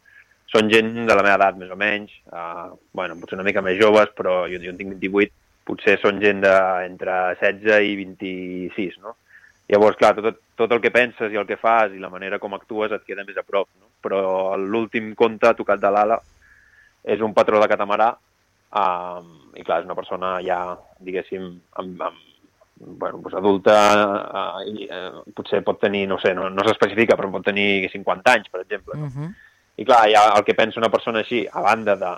són 0.52 0.68
gent 0.68 1.06
de 1.06 1.14
la 1.14 1.22
meva 1.22 1.38
edat, 1.38 1.56
més 1.56 1.70
o 1.70 1.76
menys, 1.76 2.12
uh, 2.28 2.76
bueno, 2.92 3.16
potser 3.16 3.38
una 3.38 3.46
mica 3.46 3.62
més 3.62 3.78
joves, 3.80 4.10
però 4.16 4.42
jo, 4.50 4.58
jo 4.60 4.70
en 4.70 4.76
tinc 4.76 4.90
28, 5.00 5.32
potser 5.64 5.98
són 6.02 6.20
gent 6.20 6.42
d'entre 6.44 7.36
16 7.40 7.86
i 7.88 7.94
26, 7.96 8.98
no? 9.00 9.16
Llavors, 9.70 9.96
clar, 9.96 10.14
tot, 10.18 10.42
tot 10.58 10.74
el 10.74 10.82
que 10.82 10.90
penses 10.90 11.32
i 11.32 11.38
el 11.40 11.46
que 11.48 11.56
fas 11.56 11.94
i 11.94 12.02
la 12.02 12.10
manera 12.12 12.38
com 12.42 12.52
actues 12.52 12.92
et 12.92 13.06
queda 13.06 13.24
més 13.24 13.38
a 13.40 13.46
prop, 13.46 13.68
no? 13.80 13.88
Però 14.04 14.56
l'últim 14.58 15.14
conte, 15.14 15.54
tocat 15.56 15.80
de 15.80 15.90
l'ala, 15.94 16.18
és 17.02 17.22
un 17.24 17.32
patró 17.32 17.62
de 17.62 17.70
catamarà 17.70 18.12
um, 18.78 19.30
i, 19.54 19.62
clar, 19.62 19.80
és 19.82 19.88
una 19.88 19.96
persona 19.98 20.34
ja, 20.44 20.60
diguéssim, 21.04 21.48
amb, 21.82 22.02
amb, 22.08 22.20
bueno, 22.82 23.20
doncs 23.22 23.38
adulta, 23.38 23.76
uh, 24.24 24.60
i, 24.66 24.88
uh, 24.88 25.22
potser 25.36 25.62
pot 25.66 25.80
tenir, 25.80 26.06
no 26.10 26.18
sé, 26.22 26.34
no, 26.34 26.48
no 26.50 26.66
s'especifica, 26.66 27.16
però 27.18 27.30
pot 27.30 27.46
tenir 27.46 27.88
50 27.92 28.36
anys, 28.36 28.52
per 28.52 28.62
exemple. 28.64 28.98
No? 28.98 29.06
Uh 29.06 29.16
-huh. 29.16 29.32
I 29.76 29.84
clar, 29.84 30.04
ja 30.10 30.26
el 30.36 30.44
que 30.44 30.54
pensa 30.54 30.80
una 30.80 30.90
persona 30.90 31.20
així, 31.20 31.46
a 31.50 31.60
banda 31.60 31.96
de, 31.96 32.12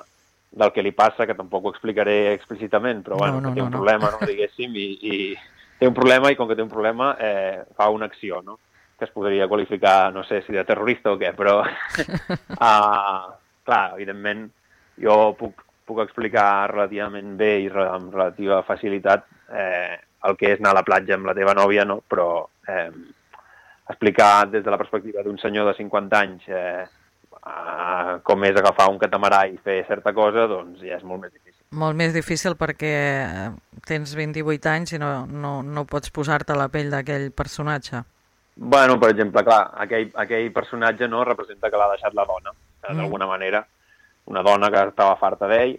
del 0.51 0.73
que 0.73 0.83
li 0.83 0.93
passa, 0.93 1.27
que 1.27 1.35
tampoc 1.35 1.65
ho 1.65 1.71
explicaré 1.71 2.33
explícitament, 2.33 3.05
però 3.05 3.19
bueno, 3.19 3.41
no, 3.41 3.41
no, 3.41 3.49
que 3.49 3.55
té 3.55 3.63
un 3.63 3.71
no, 3.71 3.79
problema, 3.79 4.11
no, 4.11 4.27
diguéssim, 4.27 4.75
i, 4.75 4.99
i 5.03 5.37
té 5.79 5.87
un 5.87 5.95
problema 5.95 6.31
i 6.31 6.37
com 6.37 6.49
que 6.49 6.57
té 6.57 6.63
un 6.63 6.71
problema 6.71 7.17
eh, 7.19 7.65
fa 7.77 7.89
una 7.91 8.07
acció, 8.07 8.43
no? 8.43 8.59
que 8.99 9.05
es 9.05 9.11
podria 9.11 9.49
qualificar, 9.49 10.13
no 10.15 10.23
sé 10.25 10.43
si 10.43 10.53
de 10.53 10.65
terrorista 10.65 11.13
o 11.13 11.19
què, 11.19 11.33
però 11.35 11.61
uh, 11.65 13.25
clar, 13.67 13.85
evidentment 13.97 14.47
jo 15.03 15.35
puc, 15.39 15.65
puc 15.85 16.01
explicar 16.05 16.71
relativament 16.73 17.37
bé 17.41 17.53
i 17.65 17.71
amb 17.85 18.13
relativa 18.15 18.63
facilitat 18.67 19.27
eh, 19.53 19.97
el 20.25 20.37
que 20.41 20.55
és 20.55 20.61
anar 20.61 20.73
a 20.73 20.81
la 20.81 20.87
platja 20.87 21.19
amb 21.19 21.29
la 21.29 21.37
teva 21.37 21.55
nòvia, 21.57 21.85
no? 21.85 22.01
però 22.09 22.29
eh, 22.69 22.91
explicar 23.91 24.49
des 24.51 24.65
de 24.65 24.73
la 24.73 24.81
perspectiva 24.81 25.23
d'un 25.23 25.39
senyor 25.39 25.69
de 25.69 25.75
50 25.77 26.21
anys 26.21 26.49
eh, 26.49 26.85
eh, 26.85 28.15
com 28.23 28.47
és 28.49 28.57
agafar 28.57 28.89
un 28.93 28.99
catamarà 29.03 29.45
i 29.51 29.59
fer 29.65 29.83
certa 29.89 30.15
cosa, 30.17 30.47
doncs 30.49 30.81
ja 30.81 30.97
és 30.97 31.05
molt 31.05 31.27
més 31.27 31.33
difícil. 31.33 31.61
Molt 31.75 31.99
més 31.99 32.15
difícil 32.15 32.57
perquè 32.57 32.95
eh, 32.95 33.47
tens 33.87 34.17
28 34.17 34.73
anys 34.73 34.97
i 34.97 35.03
no, 35.03 35.13
no, 35.29 35.61
no 35.63 35.87
pots 35.91 36.13
posar-te 36.15 36.55
a 36.55 36.61
la 36.63 36.71
pell 36.73 36.91
d'aquell 36.93 37.31
personatge. 37.37 38.05
Bueno, 38.57 39.01
per 39.03 39.11
exemple, 39.11 39.43
clar, 39.43 39.73
aquell, 39.83 40.13
aquell 40.23 40.53
personatge 40.55 41.09
no 41.11 41.25
representa 41.27 41.71
que 41.71 41.79
l'ha 41.81 41.91
deixat 41.91 42.15
la 42.15 42.27
dona, 42.29 42.53
mm. 42.55 42.97
d'alguna 43.01 43.27
manera, 43.27 43.65
una 44.31 44.43
dona 44.43 44.71
que 44.73 44.83
estava 44.89 45.19
farta 45.21 45.49
d'ell 45.51 45.77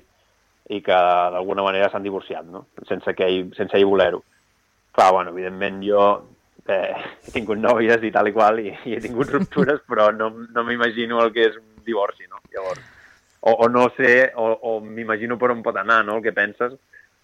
i 0.69 0.81
que 0.81 1.01
d'alguna 1.35 1.65
manera 1.65 1.89
s'han 1.89 2.05
divorciat, 2.05 2.45
no? 2.49 2.65
sense, 2.89 3.13
que 3.13 3.27
ell, 3.27 3.51
sense 3.57 3.77
ell 3.77 3.85
voler-ho. 3.85 4.23
Clar, 4.95 5.11
bueno, 5.13 5.33
evidentment 5.35 5.81
jo 5.85 6.05
eh, 6.65 6.95
he 7.27 7.33
tingut 7.35 7.59
nòvies 7.61 8.03
i 8.03 8.11
tal 8.13 8.29
i 8.29 8.33
qual 8.33 8.61
i, 8.63 8.71
i 8.85 8.95
he 8.95 9.01
tingut 9.03 9.29
ruptures, 9.33 9.81
però 9.89 10.09
no, 10.15 10.31
no 10.49 10.65
m'imagino 10.65 11.21
el 11.23 11.33
que 11.35 11.49
és 11.51 11.57
un 11.59 11.85
divorci, 11.85 12.25
no? 12.29 12.41
Llavors, 12.53 12.81
o, 13.45 13.51
o 13.51 13.69
no 13.69 13.89
sé, 13.97 14.31
o, 14.35 14.49
o 14.49 14.79
m'imagino 14.81 15.37
per 15.37 15.51
on 15.53 15.61
pot 15.65 15.77
anar, 15.77 16.01
no?, 16.05 16.17
el 16.17 16.25
que 16.25 16.33
penses, 16.33 16.73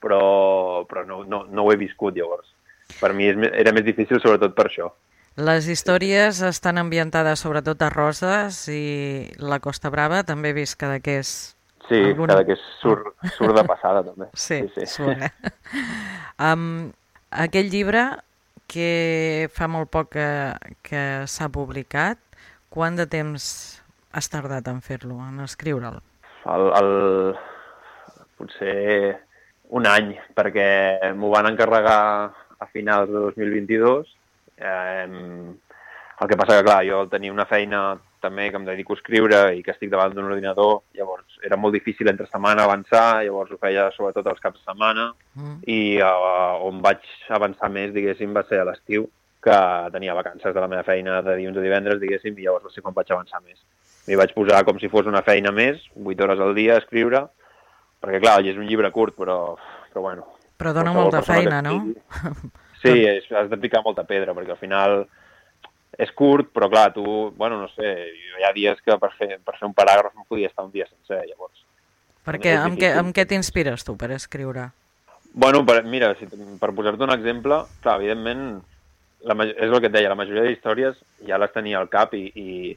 però, 0.01 0.85
però 0.89 1.05
no, 1.05 1.23
no, 1.25 1.45
no 1.49 1.65
ho 1.65 1.71
he 1.73 1.79
viscut, 1.81 2.17
llavors. 2.17 2.51
Per 2.99 3.13
mi 3.17 3.29
és, 3.31 3.39
era 3.53 3.73
més 3.73 3.85
difícil 3.87 4.21
sobretot 4.21 4.53
per 4.57 4.67
això. 4.67 4.91
Les 5.39 5.67
històries 5.71 6.41
estan 6.43 6.75
ambientades 6.77 7.39
sobretot 7.39 7.79
a 7.85 7.87
Roses 7.89 8.65
i 8.67 9.31
la 9.39 9.61
Costa 9.63 9.87
Brava. 9.89 10.25
També 10.27 10.51
he 10.51 10.57
vist 10.57 10.75
que 10.75 11.15
és... 11.15 11.55
Sí, 11.87 12.01
alguna... 12.03 12.35
que 12.43 12.57
és 12.57 12.65
surt, 12.81 13.15
surt 13.37 13.55
de 13.55 13.63
passada, 13.63 14.03
també. 14.09 14.27
Sí, 14.33 14.59
sí, 14.75 14.83
sí. 14.83 14.89
Surt, 14.91 15.23
eh? 15.23 15.31
um, 16.51 16.91
aquell 17.31 17.71
llibre 17.71 18.03
que 18.67 19.47
fa 19.55 19.71
molt 19.71 19.91
poc 19.91 20.11
que, 20.17 20.27
que 20.83 21.01
s'ha 21.27 21.47
publicat, 21.51 22.19
quant 22.71 22.99
de 22.99 23.07
temps 23.07 23.47
has 24.11 24.27
tardat 24.31 24.67
en 24.67 24.83
fer-lo, 24.83 25.15
en 25.23 25.39
escriure'l? 25.47 25.99
El, 26.51 26.69
el... 26.75 26.93
Potser 28.41 29.19
un 29.71 29.85
any, 29.87 30.15
perquè 30.35 31.11
m'ho 31.15 31.29
van 31.31 31.47
encarregar 31.51 31.99
a 32.31 32.67
finals 32.73 33.11
de 33.11 33.19
2022 33.31 34.09
Eh, 34.57 35.07
el 36.21 36.29
que 36.29 36.37
passa 36.37 36.59
que, 36.59 36.65
clar, 36.67 36.81
jo 36.85 37.05
tenia 37.09 37.33
una 37.33 37.47
feina 37.49 37.95
també 38.21 38.51
que 38.51 38.59
em 38.59 38.65
dedico 38.67 38.93
a 38.93 38.99
escriure 38.99 39.39
i 39.57 39.63
que 39.65 39.73
estic 39.73 39.89
davant 39.89 40.13
d'un 40.13 40.27
ordinador, 40.29 40.83
llavors 40.97 41.39
era 41.47 41.57
molt 41.57 41.73
difícil 41.73 42.11
entre 42.11 42.27
setmana 42.29 42.67
avançar, 42.67 43.23
llavors 43.25 43.49
ho 43.49 43.57
feia 43.57 43.87
sobretot 43.95 44.29
els 44.29 44.43
caps 44.43 44.61
de 44.61 44.69
setmana 44.69 45.07
mm. 45.33 45.55
i 45.65 45.79
uh, 45.97 46.61
on 46.67 46.83
vaig 46.85 47.01
avançar 47.33 47.71
més, 47.73 47.89
diguéssim, 47.95 48.37
va 48.37 48.45
ser 48.45 48.61
a 48.61 48.67
l'estiu, 48.69 49.09
que 49.41 49.57
tenia 49.95 50.13
vacances 50.13 50.53
de 50.53 50.61
la 50.61 50.69
meva 50.69 50.85
feina 50.85 51.17
de 51.25 51.39
dilluns 51.39 51.57
a 51.57 51.65
divendres, 51.65 52.01
diguéssim, 52.03 52.37
i 52.37 52.45
llavors 52.45 52.69
va 52.69 52.75
ser 52.75 52.85
quan 52.85 52.93
vaig 52.93 53.09
avançar 53.09 53.41
més. 53.41 53.57
M'hi 54.05 54.21
vaig 54.21 54.35
posar 54.37 54.61
com 54.67 54.77
si 54.77 54.89
fos 54.93 55.09
una 55.09 55.25
feina 55.25 55.49
més, 55.49 55.81
8 55.97 56.27
hores 56.27 56.45
al 56.45 56.53
dia 56.53 56.77
a 56.77 56.83
escriure, 56.83 57.25
perquè 58.01 58.21
clar, 58.21 58.37
és 58.45 58.61
un 58.61 58.69
llibre 58.69 58.93
curt, 58.93 59.17
però, 59.17 59.55
però 59.89 60.05
bueno... 60.05 60.29
Però 60.61 60.75
dona 60.77 60.93
molta 60.93 61.23
feina, 61.25 61.63
no? 61.65 61.79
Sí, 62.81 62.93
és, 63.05 63.27
has 63.37 63.49
de 63.51 63.59
picar 63.61 63.83
molta 63.85 64.05
pedra, 64.07 64.33
perquè 64.37 64.55
al 64.55 64.61
final 64.61 65.03
és 66.01 66.11
curt, 66.17 66.49
però 66.55 66.69
clar, 66.71 66.89
tu, 66.95 67.03
bueno, 67.37 67.59
no 67.61 67.67
sé, 67.75 67.91
hi 68.39 68.45
ha 68.47 68.53
dies 68.55 68.79
que 68.81 68.95
per 68.97 69.11
fer, 69.17 69.35
per 69.45 69.57
fer 69.57 69.67
un 69.67 69.75
paràgraf 69.77 70.15
no 70.15 70.25
podia 70.27 70.49
estar 70.49 70.65
un 70.65 70.71
dia 70.73 70.87
sencer, 70.89 71.21
llavors. 71.27 71.65
Per 72.25 72.37
què? 72.41 72.55
Amb, 72.57 72.77
què, 72.79 72.91
amb 72.97 73.13
què 73.15 73.25
t'inspires 73.27 73.83
tu 73.85 73.97
per 73.99 74.11
escriure? 74.15 74.69
Bueno, 75.33 75.63
per, 75.65 75.81
mira, 75.87 76.13
si, 76.19 76.27
per 76.59 76.71
posar-te 76.75 77.05
un 77.05 77.13
exemple, 77.13 77.63
clar, 77.83 77.97
evidentment, 78.01 78.61
la, 79.27 79.35
és 79.47 79.67
el 79.67 79.77
que 79.79 79.91
et 79.91 79.95
deia, 79.95 80.11
la 80.11 80.17
majoria 80.19 80.45
d'històries 80.47 80.97
ja 81.27 81.39
les 81.41 81.53
tenia 81.53 81.79
al 81.79 81.89
cap 81.91 82.15
i, 82.17 82.25
i, 82.35 82.73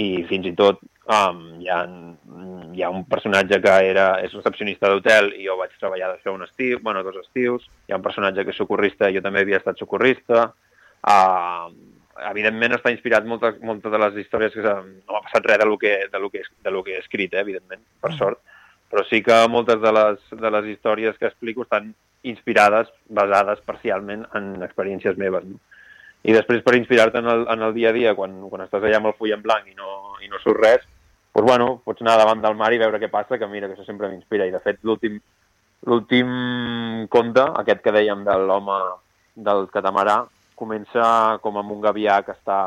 i 0.00 0.08
fins 0.30 0.48
i 0.48 0.54
tot 0.56 0.80
um, 1.10 1.42
hi, 1.60 1.68
ha, 1.68 1.80
hi 2.72 2.82
ha 2.82 2.90
un 2.90 3.04
personatge 3.10 3.60
que 3.62 3.76
era, 3.90 4.08
és 4.24 4.34
recepcionista 4.36 4.90
d'hotel 4.90 5.32
i 5.36 5.46
jo 5.48 5.56
vaig 5.58 5.72
treballar 5.78 6.12
d'això 6.12 6.34
un 6.34 6.46
estiu, 6.46 6.80
bueno, 6.82 7.02
dos 7.06 7.18
estius, 7.24 7.66
hi 7.88 7.94
ha 7.94 8.00
un 8.00 8.06
personatge 8.06 8.44
que 8.44 8.54
és 8.54 8.60
socorrista 8.60 9.10
i 9.10 9.18
jo 9.18 9.24
també 9.24 9.42
havia 9.44 9.60
estat 9.60 9.80
socorrista, 9.80 10.46
uh, 11.14 11.66
evidentment 12.30 12.76
està 12.76 12.92
inspirat 12.92 13.26
moltes, 13.26 13.58
moltes 13.64 13.92
de 13.92 14.02
les 14.04 14.20
històries 14.22 14.54
que 14.54 14.76
no 14.76 15.16
m'ha 15.16 15.24
passat 15.26 15.50
res 15.50 15.62
de 15.62 15.68
lo 15.68 15.78
que, 15.80 15.96
de 16.12 16.22
lo 16.22 16.30
que, 16.30 16.44
de 16.64 16.74
lo 16.74 16.84
que 16.84 16.96
he 16.96 17.02
escrit, 17.02 17.34
eh, 17.34 17.42
evidentment, 17.46 17.82
per 18.00 18.12
mm. 18.12 18.20
sort, 18.20 18.44
però 18.90 19.04
sí 19.08 19.22
que 19.24 19.40
moltes 19.48 19.80
de 19.82 19.92
les, 19.96 20.30
de 20.44 20.54
les 20.58 20.70
històries 20.74 21.18
que 21.18 21.28
explico 21.30 21.66
estan 21.66 21.92
inspirades, 22.26 22.90
basades 23.08 23.62
parcialment 23.64 24.26
en 24.36 24.56
experiències 24.66 25.16
meves. 25.16 25.46
No? 25.48 25.60
i 26.20 26.34
després 26.36 26.60
per 26.64 26.76
inspirar-te 26.76 27.20
en, 27.22 27.28
el, 27.32 27.46
en 27.48 27.62
el 27.64 27.74
dia 27.76 27.90
a 27.90 27.96
dia, 27.96 28.14
quan, 28.16 28.34
quan 28.50 28.64
estàs 28.66 28.84
allà 28.84 28.98
amb 29.00 29.10
el 29.10 29.16
full 29.16 29.32
en 29.32 29.44
blanc 29.44 29.68
i 29.70 29.76
no, 29.76 30.18
i 30.24 30.28
no 30.28 30.40
surt 30.42 30.60
res, 30.60 30.82
doncs 31.34 31.46
bueno, 31.46 31.68
pots 31.84 32.02
anar 32.02 32.16
davant 32.18 32.42
del 32.42 32.56
mar 32.58 32.72
i 32.74 32.80
veure 32.82 32.98
què 32.98 33.10
passa, 33.10 33.38
que 33.38 33.48
mira, 33.48 33.68
que 33.68 33.78
això 33.78 33.86
sempre 33.86 34.10
m'inspira. 34.10 34.46
I 34.46 34.54
de 34.54 34.62
fet, 34.64 34.80
l'últim 34.82 35.20
l'últim 35.88 37.06
conte, 37.08 37.44
aquest 37.62 37.80
que 37.84 37.94
dèiem 37.94 38.24
de 38.26 38.36
l'home 38.36 38.78
del 39.36 39.66
catamarà, 39.72 40.20
comença 40.58 41.38
com 41.40 41.56
amb 41.56 41.72
un 41.72 41.80
gavià 41.80 42.20
que 42.26 42.34
està 42.36 42.60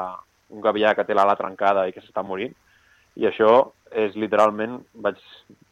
un 0.53 0.61
gavià 0.61 0.93
que 0.97 1.05
té 1.05 1.13
l'ala 1.17 1.37
trencada 1.37 1.87
i 1.87 1.93
que 1.93 2.01
s'està 2.01 2.23
morint, 2.25 2.53
i 3.17 3.27
això 3.29 3.53
és 3.93 4.15
literalment, 4.17 4.79
vaig, 5.05 5.19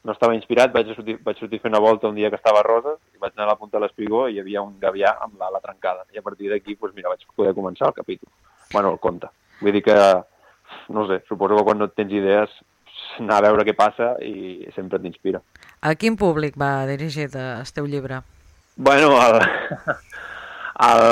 no 0.06 0.14
estava 0.14 0.36
inspirat, 0.38 0.74
vaig 0.74 0.92
sortir, 0.94 1.18
vaig 1.26 1.40
sortir 1.42 1.60
fer 1.62 1.72
una 1.72 1.82
volta 1.82 2.10
un 2.10 2.18
dia 2.18 2.30
que 2.30 2.38
estava 2.38 2.62
a 2.62 2.66
Roses 2.66 3.00
i 3.16 3.22
vaig 3.22 3.34
anar 3.34 3.48
a 3.48 3.52
la 3.54 3.58
punta 3.58 3.80
de 3.80 3.86
l'espigó 3.86 4.28
i 4.28 4.36
hi 4.36 4.42
havia 4.42 4.62
un 4.62 4.76
gavià 4.82 5.16
amb 5.26 5.42
l'ala 5.42 5.62
trencada. 5.64 6.06
I 6.14 6.22
a 6.22 6.26
partir 6.26 6.52
d'aquí, 6.52 6.78
doncs 6.78 6.94
mira, 6.98 7.10
vaig 7.10 7.26
poder 7.36 7.56
començar 7.58 7.90
el 7.90 7.98
capítol. 7.98 8.30
Bueno, 8.74 8.94
el 8.94 9.00
conte. 9.02 9.30
Vull 9.62 9.74
dir 9.74 9.84
que, 9.86 9.98
no 10.94 11.08
sé, 11.10 11.22
suposo 11.30 11.58
que 11.58 11.66
quan 11.66 11.82
no 11.82 11.90
tens 11.90 12.14
idees 12.14 12.54
anar 13.20 13.40
a 13.40 13.46
veure 13.50 13.66
què 13.68 13.76
passa 13.78 14.14
i 14.24 14.68
sempre 14.76 15.00
t'inspira. 15.02 15.42
A 15.82 15.96
quin 15.96 16.16
públic 16.18 16.58
va 16.60 16.86
dirigit 16.90 17.36
el 17.36 17.74
teu 17.76 17.90
llibre? 17.90 18.22
Bueno, 18.76 19.16
el, 19.22 19.42
el, 20.90 21.04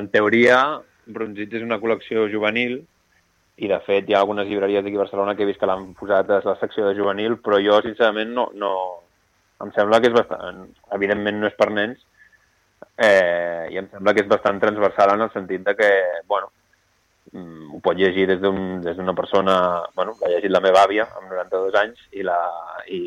en 0.00 0.10
teoria, 0.12 0.60
Bronzits 1.06 1.60
és 1.60 1.64
una 1.64 1.80
col·lecció 1.82 2.26
juvenil, 2.32 2.80
i 3.56 3.70
de 3.70 3.78
fet 3.86 4.08
hi 4.08 4.14
ha 4.14 4.20
algunes 4.20 4.48
llibreries 4.50 4.84
d'aquí 4.84 4.98
a 4.98 5.04
Barcelona 5.04 5.34
que 5.36 5.46
he 5.46 5.48
vist 5.48 5.60
que 5.60 5.68
l'han 5.68 5.94
posat 5.96 6.28
a 6.30 6.42
la 6.44 6.56
secció 6.60 6.84
de 6.88 6.96
juvenil, 6.98 7.38
però 7.40 7.60
jo 7.64 7.80
sincerament 7.84 8.34
no, 8.36 8.50
no... 8.54 8.72
em 9.64 9.72
sembla 9.78 10.00
que 10.02 10.10
és 10.10 10.16
bastant... 10.16 10.66
Evidentment 10.92 11.40
no 11.40 11.48
és 11.48 11.56
per 11.56 11.70
nens, 11.72 12.02
eh, 13.00 13.68
i 13.72 13.80
em 13.80 13.88
sembla 13.92 14.12
que 14.12 14.24
és 14.24 14.28
bastant 14.28 14.60
transversal 14.60 15.14
en 15.14 15.24
el 15.24 15.32
sentit 15.32 15.64
de 15.64 15.74
que, 15.78 15.90
bueno, 16.28 16.52
ho 17.34 17.80
pot 17.82 17.98
llegir 17.98 18.26
des 18.30 18.40
d'una 18.40 19.10
un, 19.10 19.16
persona... 19.16 19.56
Bueno, 19.94 20.14
l'ha 20.20 20.30
llegit 20.34 20.52
la 20.52 20.62
meva 20.64 20.82
àvia, 20.86 21.08
amb 21.18 21.30
92 21.32 21.78
anys, 21.80 22.02
i 22.12 22.24
l'ha 22.24 22.38
i, 22.92 23.00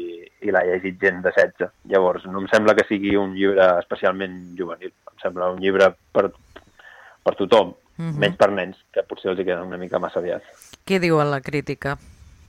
i 0.44 0.52
llegit 0.52 1.00
gent 1.02 1.22
de 1.24 1.32
16. 1.36 1.72
Llavors, 1.92 2.26
no 2.28 2.44
em 2.44 2.48
sembla 2.52 2.76
que 2.76 2.88
sigui 2.88 3.16
un 3.18 3.34
llibre 3.38 3.66
especialment 3.80 4.40
juvenil. 4.58 4.92
Em 5.12 5.24
sembla 5.24 5.52
un 5.54 5.62
llibre 5.64 5.92
per, 6.12 6.30
per 7.24 7.36
tothom 7.36 7.74
uh 7.74 8.02
mhm. 8.02 8.12
-huh. 8.12 8.20
menys 8.20 8.38
per 8.38 8.52
nens, 8.52 8.78
que 8.94 9.04
potser 9.04 9.32
els 9.32 9.40
hi 9.40 9.46
queden 9.46 9.68
una 9.68 9.78
mica 9.78 10.00
massa 10.00 10.20
aviat. 10.20 10.44
Què 10.86 11.00
diu 11.00 11.20
a 11.20 11.26
la 11.26 11.42
crítica? 11.42 11.98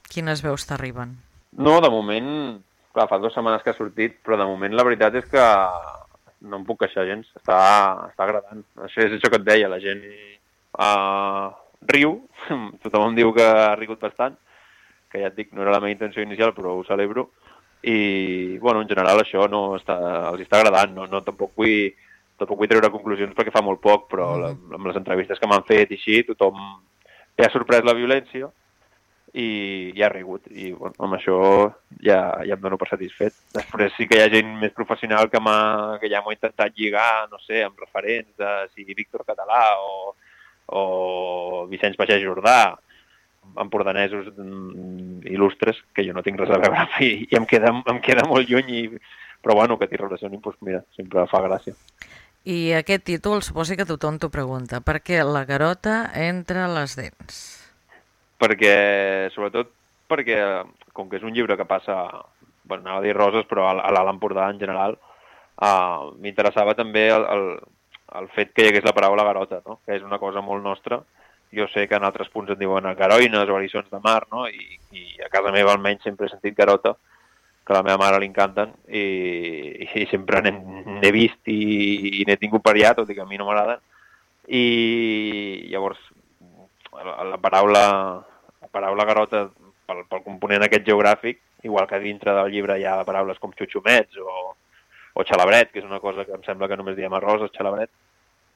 Quines 0.08 0.42
veus 0.42 0.66
t'arriben? 0.66 1.16
No, 1.52 1.80
de 1.80 1.90
moment, 1.90 2.60
clar, 2.92 3.08
fa 3.08 3.18
dues 3.18 3.34
setmanes 3.34 3.62
que 3.62 3.70
ha 3.70 3.78
sortit, 3.78 4.18
però 4.24 4.36
de 4.36 4.44
moment 4.44 4.74
la 4.74 4.84
veritat 4.84 5.14
és 5.14 5.24
que 5.24 5.44
no 6.40 6.56
em 6.56 6.64
puc 6.64 6.80
queixar 6.80 7.06
gens. 7.06 7.26
Està, 7.36 8.08
està 8.10 8.24
agradant. 8.24 8.64
Això 8.76 9.02
és 9.04 9.12
això 9.12 9.30
que 9.30 9.36
et 9.36 9.44
deia, 9.44 9.68
la 9.68 9.80
gent 9.80 10.02
uh, 10.78 11.50
riu, 11.90 12.16
tothom 12.84 13.08
em 13.08 13.18
diu 13.18 13.32
que 13.36 13.46
ha 13.46 13.74
rigut 13.78 14.02
bastant, 14.02 14.36
que 15.10 15.22
ja 15.22 15.30
et 15.30 15.38
dic, 15.38 15.50
no 15.52 15.64
era 15.64 15.74
la 15.74 15.80
meva 15.82 15.94
intenció 15.94 16.22
inicial, 16.22 16.54
però 16.54 16.76
ho 16.76 16.84
celebro, 16.86 17.30
i, 17.82 18.58
bueno, 18.58 18.82
en 18.82 18.88
general 18.88 19.22
això 19.22 19.46
no 19.48 19.74
està, 19.78 19.96
els 20.30 20.44
està 20.44 20.60
agradant, 20.60 20.92
no, 20.94 21.08
no 21.08 21.24
tampoc 21.24 21.56
vull 21.56 21.90
tampoc 22.40 22.62
vull 22.62 22.70
treure 22.70 22.88
conclusions 22.92 23.34
perquè 23.36 23.52
fa 23.52 23.60
molt 23.64 23.82
poc, 23.84 24.06
però 24.12 24.30
mm. 24.32 24.40
la, 24.40 24.78
amb 24.78 24.88
les 24.88 24.96
entrevistes 25.00 25.40
que 25.40 25.48
m'han 25.50 25.66
fet 25.68 25.92
i 25.92 25.98
així, 25.98 26.22
tothom 26.28 26.56
li 27.36 27.44
ha 27.44 27.52
sorprès 27.52 27.84
la 27.84 27.96
violència 27.96 28.48
i, 29.32 29.92
i 29.94 30.02
ha 30.02 30.08
rigut. 30.12 30.48
I 30.50 30.72
bueno, 30.72 30.96
amb 31.04 31.16
això 31.18 31.36
ja, 32.00 32.20
ja 32.46 32.56
em 32.56 32.62
dono 32.64 32.78
per 32.80 32.88
satisfet. 32.90 33.36
Després 33.54 33.94
sí 33.96 34.08
que 34.08 34.18
hi 34.18 34.24
ha 34.24 34.32
gent 34.32 34.56
més 34.62 34.74
professional 34.76 35.30
que, 35.32 35.42
que 36.00 36.10
ja 36.12 36.24
m'ho 36.24 36.32
ha 36.32 36.36
intentat 36.36 36.76
lligar, 36.76 37.28
no 37.32 37.40
sé, 37.44 37.62
amb 37.66 37.78
referents 37.84 38.32
de 38.40 38.54
sigui 38.74 38.96
Víctor 38.98 39.24
Català 39.28 39.62
o, 39.84 40.14
o 40.66 41.66
Vicenç 41.70 41.96
Pagès 41.98 42.22
Jordà, 42.22 42.76
empordanesos 43.60 44.28
mm, 44.36 45.26
il·lustres 45.30 45.80
que 45.94 46.04
jo 46.06 46.14
no 46.14 46.22
tinc 46.22 46.38
res 46.40 46.52
a 46.54 46.60
veure 46.60 46.86
i, 47.02 47.26
i 47.30 47.38
em, 47.38 47.46
queda, 47.48 47.72
em 47.90 48.00
queda 48.04 48.26
molt 48.28 48.50
lluny 48.50 48.72
i, 48.76 48.82
però 49.42 49.56
bueno, 49.56 49.78
que 49.78 49.88
t'hi 49.88 50.00
relacionin, 50.00 50.42
doncs 50.44 50.60
mira, 50.66 50.82
sempre 50.96 51.26
fa 51.30 51.42
gràcia. 51.44 51.74
I 52.48 52.72
aquest 52.78 53.04
títol 53.08 53.42
suposi 53.44 53.76
que 53.76 53.88
tothom 53.88 54.16
t'ho 54.20 54.30
pregunta. 54.32 54.80
Per 54.80 55.00
què 55.04 55.20
la 55.24 55.44
garota 55.48 56.06
entre 56.16 56.64
les 56.72 56.96
dents? 56.96 57.40
Perquè, 58.40 58.74
sobretot, 59.34 59.74
perquè 60.08 60.38
com 60.96 61.10
que 61.10 61.18
és 61.20 61.26
un 61.26 61.34
llibre 61.36 61.58
que 61.60 61.68
passa, 61.68 61.98
bueno, 62.64 62.86
anava 62.86 63.02
a 63.02 63.04
dir 63.04 63.12
roses, 63.16 63.44
però 63.48 63.68
a 63.68 63.92
l'Alt 63.92 64.14
Empordà 64.14 64.48
en 64.48 64.60
general, 64.62 64.96
uh, 65.60 66.08
m'interessava 66.20 66.74
també 66.78 67.10
el, 67.12 67.26
el, 67.28 67.44
el 68.18 68.28
fet 68.34 68.52
que 68.54 68.64
hi 68.64 68.70
hagués 68.70 68.86
la 68.86 68.94
paraula 68.96 69.24
garota, 69.26 69.60
no? 69.66 69.80
que 69.86 69.96
és 69.96 70.02
una 70.06 70.18
cosa 70.18 70.42
molt 70.42 70.64
nostra. 70.64 71.00
Jo 71.54 71.66
sé 71.66 71.86
que 71.88 71.98
en 71.98 72.06
altres 72.06 72.28
punts 72.30 72.52
en 72.54 72.58
diuen 72.58 72.86
garoines 72.98 73.48
o 73.48 73.56
erissons 73.58 73.90
de 73.90 73.98
mar, 74.02 74.22
no? 74.30 74.44
I, 74.46 74.78
i 74.94 75.22
a 75.24 75.28
casa 75.32 75.50
meva 75.50 75.72
almenys 75.74 76.04
sempre 76.06 76.28
he 76.28 76.30
sentit 76.30 76.54
garota, 76.54 76.94
que 77.66 77.74
a 77.74 77.76
la 77.76 77.82
meva 77.86 77.98
mare 77.98 78.20
li 78.20 78.28
encanten 78.30 78.70
i, 78.86 79.02
i 79.82 80.06
sempre 80.10 80.44
n'he 80.46 81.10
vist 81.14 81.50
i, 81.50 82.20
i 82.20 82.26
n'he 82.26 82.38
tingut 82.38 82.62
per 82.62 82.76
allà, 82.76 82.94
tot 82.98 83.10
i 83.10 83.18
que 83.18 83.24
a 83.24 83.28
mi 83.28 83.38
no 83.38 83.48
m'agraden. 83.48 83.82
I 84.46 84.64
llavors 85.70 85.98
la, 86.94 87.18
la 87.34 87.38
paraula 87.42 87.84
la 88.60 88.70
paraula 88.70 89.06
garota 89.06 89.44
pel, 89.86 90.04
pel 90.06 90.24
component 90.24 90.66
aquest 90.66 90.86
geogràfic, 90.86 91.40
igual 91.66 91.86
que 91.90 92.00
dintre 92.02 92.34
del 92.36 92.50
llibre 92.54 92.78
hi 92.78 92.86
ha 92.86 93.00
paraules 93.06 93.38
com 93.42 93.54
xuxumets 93.58 94.18
o, 94.22 94.54
o 95.14 95.24
xalabret, 95.26 95.72
que 95.72 95.82
és 95.82 95.88
una 95.88 96.00
cosa 96.00 96.24
que 96.24 96.36
em 96.36 96.44
sembla 96.46 96.68
que 96.68 96.78
només 96.78 96.96
diem 96.98 97.14
arròs 97.16 97.44
o 97.46 97.50
xalabret, 97.54 97.90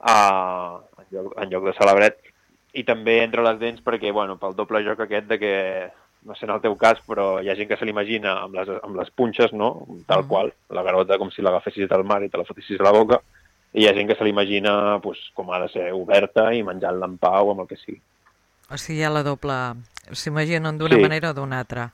uh, 0.04 0.80
en, 1.00 1.10
lloc, 1.10 1.34
en 1.40 1.50
lloc 1.50 1.68
de 1.68 1.76
celebret. 1.78 2.22
I 2.74 2.82
també 2.86 3.20
entre 3.22 3.44
les 3.46 3.60
dents 3.60 3.82
perquè, 3.84 4.10
bueno, 4.12 4.36
pel 4.40 4.56
doble 4.58 4.82
joc 4.86 5.04
aquest 5.04 5.28
de 5.30 5.38
que 5.38 5.54
no 6.24 6.34
sé 6.34 6.46
en 6.46 6.54
el 6.54 6.62
teu 6.64 6.74
cas, 6.80 6.98
però 7.06 7.38
hi 7.42 7.50
ha 7.50 7.56
gent 7.58 7.68
que 7.68 7.76
se 7.76 7.86
l'imagina 7.86 8.38
amb, 8.46 8.56
les, 8.56 8.70
amb 8.82 8.96
les 8.96 9.10
punxes, 9.12 9.52
no? 9.52 9.86
Tal 10.08 10.24
mm. 10.24 10.28
qual, 10.30 10.52
la 10.72 10.82
garota 10.82 11.18
com 11.20 11.30
si 11.30 11.44
l'agafessis 11.44 11.88
del 11.90 12.04
mar 12.08 12.22
i 12.24 12.30
te 12.32 12.40
la 12.40 12.46
fotessis 12.48 12.80
a 12.80 12.86
la 12.88 12.94
boca, 12.96 13.20
i 13.74 13.84
hi 13.84 13.88
ha 13.88 13.94
gent 13.94 14.08
que 14.08 14.16
se 14.16 14.24
l'imagina 14.24 15.00
pues, 15.04 15.20
com 15.36 15.50
ha 15.52 15.60
de 15.64 15.68
ser 15.72 15.90
oberta 15.92 16.48
i 16.54 16.62
menjant-la 16.66 17.10
en 17.10 17.18
pau 17.20 17.52
amb 17.52 17.64
el 17.64 17.68
que 17.70 17.78
sigui. 17.80 18.00
O 18.70 18.78
sigui, 18.80 19.02
hi 19.02 19.04
ha 19.06 19.12
la 19.12 19.24
doble... 19.26 19.58
S'imaginen 20.04 20.76
d'una 20.76 20.98
sí. 20.98 21.04
manera 21.04 21.30
o 21.32 21.36
d'una 21.36 21.60
altra. 21.62 21.86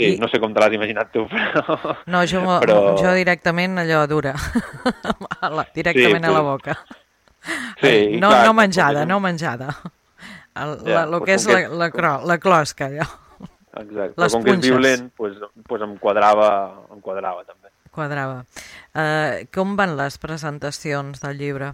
Sí, 0.00 0.14
I... 0.14 0.18
no 0.20 0.28
sé 0.32 0.40
com 0.40 0.54
te 0.56 0.62
l'has 0.62 0.74
imaginat 0.76 1.12
tu, 1.12 1.26
però... 1.32 1.76
No, 2.08 2.24
jo, 2.24 2.40
però... 2.62 2.80
jo 2.96 3.14
directament 3.18 3.82
allò 3.82 4.06
dura, 4.08 4.32
directament 5.76 6.24
sí, 6.24 6.30
a 6.30 6.34
la 6.34 6.44
boca. 6.46 6.76
Sí, 7.80 8.20
no, 8.20 8.30
clar, 8.30 8.46
no 8.46 8.54
menjada, 8.56 9.04
no 9.08 9.20
menjada. 9.20 9.74
El, 10.56 10.78
ja, 10.84 10.94
la, 10.94 11.02
el 11.04 11.20
que 11.24 11.36
és 11.36 11.44
la, 11.48 11.60
la, 11.68 11.90
la, 11.92 12.14
la 12.32 12.38
closca, 12.40 12.88
allò. 12.88 13.06
Exacte, 13.70 14.16
Les 14.18 14.32
com 14.34 14.42
punxes. 14.42 14.48
que 14.48 14.56
és 14.56 14.66
violent, 14.66 15.04
pues, 15.16 15.36
pues 15.68 15.84
em, 15.86 15.94
quadrava, 16.02 16.48
em 16.90 17.04
quadrava 17.04 17.44
també. 17.44 17.70
Quadrava. 17.94 18.42
Uh, 18.90 19.46
com 19.54 19.76
van 19.78 19.94
les 19.98 20.18
presentacions 20.22 21.22
del 21.22 21.38
llibre? 21.38 21.70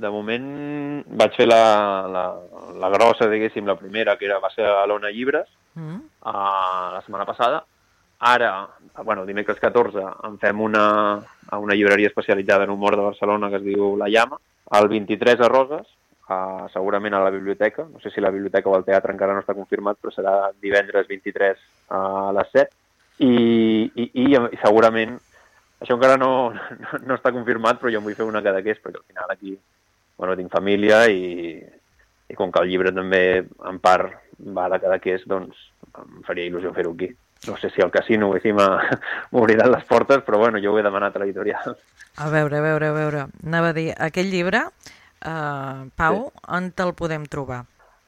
De 0.00 0.12
moment 0.12 0.46
vaig 1.18 1.34
fer 1.36 1.48
la, 1.48 1.62
la, 2.08 2.24
la 2.80 2.92
grossa, 2.94 3.28
diguéssim, 3.30 3.66
la 3.66 3.76
primera, 3.80 4.16
que 4.16 4.28
era, 4.28 4.38
va 4.42 4.52
ser 4.54 4.68
a 4.68 4.86
l'Ona 4.88 5.10
Llibres, 5.12 5.50
mm. 5.74 5.98
uh, 6.22 6.86
la 6.94 7.02
setmana 7.04 7.26
passada. 7.28 7.64
Ara, 8.20 8.68
bueno, 9.02 9.24
dimecres 9.24 9.58
14, 9.58 10.02
en 10.28 10.36
fem 10.38 10.60
una, 10.60 10.84
a 11.48 11.58
una 11.58 11.74
llibreria 11.74 12.08
especialitzada 12.08 12.64
en 12.64 12.70
humor 12.70 12.96
de 12.96 13.02
Barcelona 13.02 13.48
que 13.48 13.56
es 13.56 13.64
diu 13.64 13.94
La 13.96 14.10
Llama. 14.12 14.36
El 14.76 14.88
23 14.88 15.40
a 15.40 15.48
Roses, 15.48 15.86
uh, 16.28 16.68
segurament 16.72 17.16
a 17.16 17.22
la 17.24 17.30
biblioteca. 17.32 17.86
No 17.88 18.00
sé 18.00 18.10
si 18.10 18.20
la 18.20 18.30
biblioteca 18.30 18.68
o 18.68 18.76
el 18.76 18.84
teatre 18.84 19.14
encara 19.16 19.32
no 19.32 19.40
està 19.40 19.56
confirmat, 19.56 19.96
però 19.96 20.12
serà 20.12 20.34
divendres 20.60 21.08
23 21.08 21.64
a 21.96 22.02
les 22.36 22.52
7. 22.52 22.76
I, 23.24 23.32
i, 23.88 24.04
i, 24.26 24.26
segurament, 24.60 25.16
això 25.80 25.96
encara 25.96 26.20
no, 26.20 26.52
no, 26.52 27.00
no 27.00 27.16
està 27.16 27.32
confirmat, 27.32 27.80
però 27.80 27.92
jo 27.92 28.04
em 28.04 28.06
vull 28.10 28.18
fer 28.20 28.28
una 28.28 28.44
cadaqués, 28.44 28.84
perquè 28.84 29.00
al 29.00 29.08
final 29.08 29.32
aquí 29.32 29.56
bueno, 30.20 30.36
tinc 30.36 30.52
família 30.52 31.06
i, 31.08 31.56
i 32.28 32.36
com 32.36 32.52
que 32.52 32.60
el 32.60 32.68
llibre 32.68 32.92
també 32.92 33.24
en 33.40 33.80
part 33.80 34.12
va 34.44 34.68
de 34.68 34.78
cadaqués, 34.84 35.24
doncs 35.24 35.56
em 35.96 36.20
faria 36.28 36.52
il·lusió 36.52 36.76
fer-ho 36.76 36.92
aquí. 36.92 37.08
No 37.48 37.56
sé 37.56 37.70
si 37.70 37.80
al 37.80 37.90
casino 37.90 38.30
m'obriran 39.32 39.70
les 39.72 39.84
portes, 39.84 40.22
però 40.22 40.38
bueno, 40.38 40.58
jo 40.60 40.72
ho 40.72 40.78
he 40.78 40.82
demanat 40.82 41.16
a 41.16 41.20
l'editorial. 41.20 41.76
A 42.16 42.28
veure, 42.28 42.58
a 42.58 42.60
veure, 42.60 42.88
a 42.88 42.92
veure. 42.92 43.26
Anava 43.46 43.70
a 43.70 43.76
dir, 43.76 43.94
aquell 43.96 44.28
llibre 44.28 44.66
Uh, 45.20 45.90
Pau, 46.00 46.30
sí. 46.32 46.42
on 46.48 46.70
te'l 46.72 46.94
podem 46.96 47.26
trobar? 47.28 47.66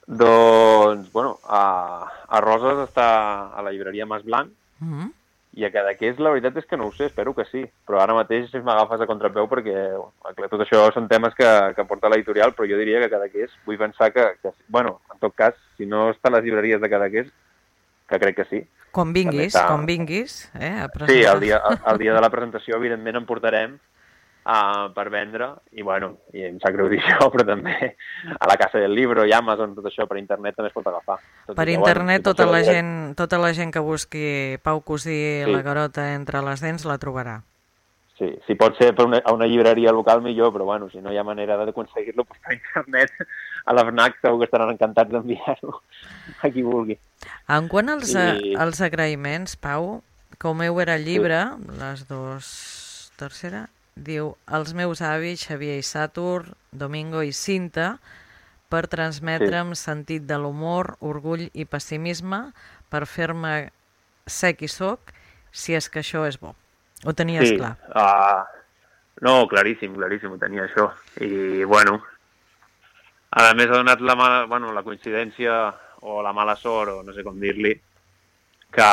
Doncs, 0.09 1.11
bueno, 1.12 1.37
a, 1.45 2.09
a 2.25 2.40
Roses 2.40 2.87
està 2.87 3.09
a 3.53 3.64
la 3.64 3.73
llibreria 3.73 4.09
Mas 4.09 4.25
Blanc 4.25 4.49
uh 4.49 4.85
mhm. 4.85 5.03
-huh. 5.03 5.12
i 5.53 5.64
a 5.66 5.71
Cadaqués 5.71 6.18
la 6.18 6.31
veritat 6.31 6.57
és 6.57 6.64
que 6.64 6.77
no 6.77 6.87
ho 6.87 6.92
sé, 6.92 7.05
espero 7.07 7.35
que 7.35 7.45
sí, 7.45 7.68
però 7.87 8.01
ara 8.01 8.14
mateix 8.14 8.49
m'agafes 8.55 9.01
a 9.01 9.07
contrapeu 9.07 9.47
perquè 9.47 9.77
clar, 10.35 10.49
tot 10.49 10.61
això 10.61 10.90
són 10.92 11.09
temes 11.09 11.35
que, 11.35 11.75
que 11.77 11.85
porta 11.85 12.09
l'editorial, 12.09 12.55
però 12.55 12.64
jo 12.71 12.79
diria 12.79 13.01
que 13.01 13.11
Cadaqués, 13.11 13.51
vull 13.66 13.79
pensar 13.79 14.11
que, 14.12 14.38
que, 14.42 14.51
bueno, 14.68 15.01
en 15.12 15.18
tot 15.18 15.35
cas, 15.35 15.55
si 15.77 15.85
no 15.85 16.11
està 16.11 16.29
a 16.29 16.33
les 16.33 16.45
llibreries 16.45 16.81
de 16.81 16.88
Cadaqués, 16.88 17.29
que 18.09 18.18
crec 18.18 18.37
que 18.37 18.45
sí. 18.45 18.66
Com 18.92 19.14
vinguis, 19.16 19.55
està... 19.55 19.64
com 19.70 19.87
vinguis, 19.88 20.50
eh, 20.52 20.74
a. 20.85 20.90
Sí, 21.09 21.22
el 21.24 21.40
dia, 21.40 21.62
el, 21.70 21.78
el 21.94 22.02
dia 22.02 22.12
de 22.12 22.20
la 22.20 22.28
presentació, 22.33 22.76
evidentment, 22.76 23.22
en 23.22 23.28
portarem 23.28 23.78
uh, 24.44 24.90
per 24.94 25.07
vendre 25.11 25.48
i 25.72 25.85
bueno, 25.87 26.12
i 26.35 26.44
em 26.48 26.59
sap 26.62 26.74
greu 26.76 26.90
dir 26.92 27.00
això, 27.00 27.28
però 27.35 27.46
també 27.55 27.76
a 28.33 28.50
la 28.50 28.59
Casa 28.61 28.83
del 28.83 28.94
Libro 28.96 29.26
i 29.28 29.33
Amazon, 29.37 29.76
tot 29.76 29.88
això 29.90 30.07
per 30.11 30.18
internet 30.20 30.59
també 30.59 30.72
es 30.72 30.76
pot 30.76 30.90
agafar. 30.90 31.18
Tot 31.46 31.57
per 31.59 31.68
internet 31.72 32.22
bueno, 32.22 32.28
tota, 32.33 32.50
la 32.50 32.62
gent, 32.66 32.92
tota 33.18 33.40
la 33.42 33.52
gent 33.57 33.72
que 33.74 33.85
busqui 33.85 34.59
Pau 34.62 34.83
Cosí 34.85 35.16
sí. 35.44 35.50
la 35.50 35.62
garota 35.62 36.12
entre 36.16 36.44
les 36.44 36.64
dents 36.64 36.87
la 36.88 36.98
trobarà. 37.02 37.40
Sí, 38.18 38.29
si 38.46 38.55
pot 38.61 38.77
ser 38.77 38.90
per 38.94 39.07
una, 39.09 39.22
a 39.25 39.33
una 39.33 39.48
llibreria 39.48 39.92
local 39.94 40.20
millor, 40.22 40.53
però 40.53 40.66
bueno, 40.68 40.90
si 40.92 41.01
no 41.01 41.12
hi 41.12 41.18
ha 41.18 41.25
manera 41.25 41.57
d'aconseguir-lo 41.57 42.27
per 42.29 42.55
internet, 42.59 43.14
a 43.64 43.75
la 43.75 43.85
FNAC 43.88 44.20
segur 44.20 44.42
que 44.42 44.51
estaran 44.51 44.72
encantats 44.75 45.11
d'enviar-ho 45.11 45.79
a 46.42 46.51
qui 46.53 46.64
vulgui. 46.66 46.98
En 47.48 47.68
quant 47.72 47.88
als, 47.94 48.12
I... 48.14 48.53
als 48.61 48.83
agraïments, 48.85 49.57
Pau, 49.57 50.03
com 50.42 50.62
heu 50.62 50.81
era 50.85 50.98
el 51.01 51.07
llibre, 51.09 51.40
sí. 51.57 51.79
les 51.81 52.05
dues 52.11 52.48
tercera, 53.18 53.66
diu 53.96 54.35
els 54.48 54.72
meus 54.77 55.03
avis, 55.05 55.46
Xavier 55.48 55.79
i 55.81 55.87
Satur, 55.87 56.53
Domingo 56.72 57.22
i 57.25 57.33
Cinta, 57.37 57.96
per 58.72 58.87
transmetre'm 58.92 59.75
sí. 59.75 59.83
sentit 59.83 60.25
de 60.29 60.38
l'humor, 60.40 60.96
orgull 61.01 61.48
i 61.53 61.66
pessimisme, 61.68 62.44
per 62.92 63.05
fer-me 63.09 63.70
ser 64.27 64.55
qui 64.57 64.68
sóc, 64.68 65.12
si 65.53 65.77
és 65.77 65.88
que 65.92 66.01
això 66.01 66.25
és 66.29 66.38
bo. 66.40 66.55
Ho 67.05 67.15
tenies 67.19 67.49
sí. 67.49 67.59
clar? 67.59 67.77
Uh, 67.91 68.43
no, 69.27 69.37
claríssim, 69.51 69.95
claríssim, 69.99 70.35
ho 70.35 70.41
tenia 70.41 70.67
això. 70.69 70.88
I, 71.23 71.65
bueno, 71.69 71.99
a 73.31 73.53
més 73.59 73.71
ha 73.71 73.79
donat 73.81 74.03
la, 74.03 74.17
mala, 74.19 74.43
bueno, 74.51 74.73
la 74.73 74.85
coincidència 74.87 75.57
o 76.03 76.21
la 76.23 76.35
mala 76.35 76.57
sort, 76.59 76.99
o 76.99 77.07
no 77.07 77.15
sé 77.15 77.25
com 77.27 77.38
dir-li, 77.41 77.73
que, 78.73 78.91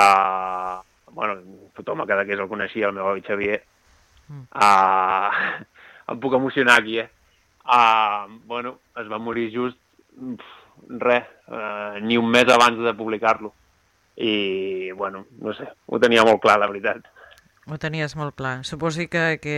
bueno, 1.12 1.40
tothom 1.78 2.06
que 2.06 2.22
el 2.22 2.48
coneixia, 2.48 2.88
el 2.88 2.98
meu 2.98 3.10
avi 3.10 3.26
Xavier, 3.26 3.62
Mm. 4.30 4.46
Uh, 4.54 5.66
em 6.14 6.20
puc 6.22 6.34
emocionar 6.38 6.80
aquí, 6.80 7.00
eh? 7.00 7.10
Uh, 7.66 8.40
bueno, 8.46 8.80
es 8.98 9.10
va 9.12 9.20
morir 9.22 9.50
just 9.54 9.78
res, 10.88 11.26
uh, 11.50 12.00
ni 12.02 12.18
un 12.18 12.30
mes 12.30 12.48
abans 12.50 12.80
de 12.86 12.94
publicar-lo. 12.94 13.54
I, 14.18 14.92
bueno, 14.92 15.26
no 15.40 15.54
sé, 15.54 15.68
ho 15.88 16.00
tenia 16.00 16.26
molt 16.28 16.42
clar, 16.44 16.60
la 16.60 16.68
veritat. 16.68 17.06
Ho 17.70 17.78
tenies 17.78 18.16
molt 18.18 18.34
clar. 18.36 18.64
Suposi 18.66 19.06
que, 19.08 19.38
que, 19.44 19.58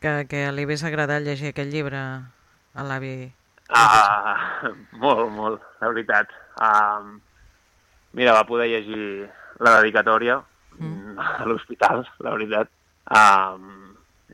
que, 0.00 0.12
que 0.28 0.46
li 0.56 0.64
hagués 0.64 0.84
agradat 0.88 1.24
llegir 1.24 1.50
aquest 1.52 1.68
llibre 1.72 2.00
a 2.00 2.86
l'avi. 2.88 3.28
Ah, 3.68 4.36
molt, 5.02 5.28
molt, 5.32 5.60
la 5.80 5.90
veritat. 5.92 6.32
Uh, 6.56 7.18
mira, 8.16 8.32
va 8.36 8.46
poder 8.48 8.70
llegir 8.72 9.28
la 9.60 9.76
dedicatòria, 9.80 10.40
mm. 10.78 11.18
a 11.20 11.48
l'hospital, 11.48 12.06
la 12.24 12.34
veritat. 12.38 12.72
Um, 13.12 13.92